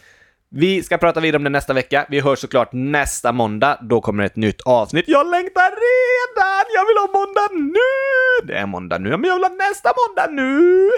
[0.50, 2.06] Vi ska prata vidare om det nästa vecka.
[2.10, 3.78] Vi hörs såklart nästa måndag.
[3.82, 5.06] Då kommer ett nytt avsnitt.
[5.08, 6.66] Jag längtar redan!
[6.76, 8.48] Jag vill ha måndag nu!
[8.48, 10.90] Det är måndag nu, men jag vill ha nästa måndag nu!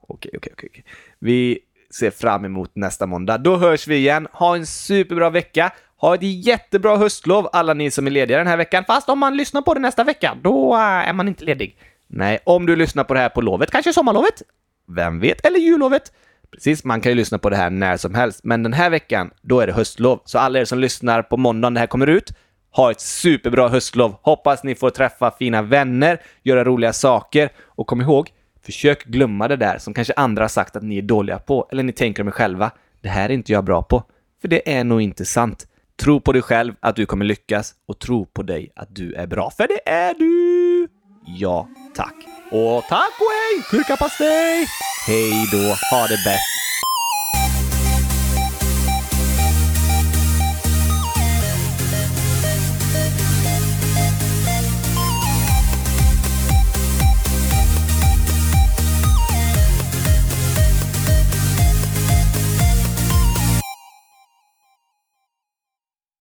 [0.00, 0.68] Okej, okej, okej.
[0.70, 0.84] okej.
[1.18, 1.58] Vi
[1.94, 3.38] ser fram emot nästa måndag.
[3.38, 4.28] Då hörs vi igen.
[4.32, 5.72] Ha en superbra vecka.
[5.96, 8.84] Ha ett jättebra höstlov, alla ni som är lediga den här veckan.
[8.86, 11.76] Fast om man lyssnar på det nästa vecka, då äh, är man inte ledig.
[12.06, 14.42] Nej, om du lyssnar på det här på lovet, kanske sommarlovet?
[14.88, 15.46] Vem vet?
[15.46, 16.12] Eller jullovet?
[16.52, 19.30] Precis, man kan ju lyssna på det här när som helst, men den här veckan,
[19.42, 20.20] då är det höstlov.
[20.24, 22.32] Så alla er som lyssnar på måndagen det här kommer ut,
[22.72, 24.16] Ha ett superbra höstlov.
[24.22, 28.30] Hoppas ni får träffa fina vänner, göra roliga saker och kom ihåg,
[28.62, 31.82] försök glömma det där som kanske andra har sagt att ni är dåliga på eller
[31.82, 32.70] ni tänker om er själva.
[33.00, 34.02] Det här är inte jag bra på.
[34.40, 35.66] För det är nog inte sant.
[36.00, 39.26] Tro på dig själv att du kommer lyckas och tro på dig att du är
[39.26, 39.50] bra.
[39.50, 40.88] För det är du!
[41.26, 42.14] Ja, tack.
[42.50, 43.64] Och tack och hej!
[43.70, 44.66] Gurkapastej!
[45.06, 46.69] Hej då, ha det bäst!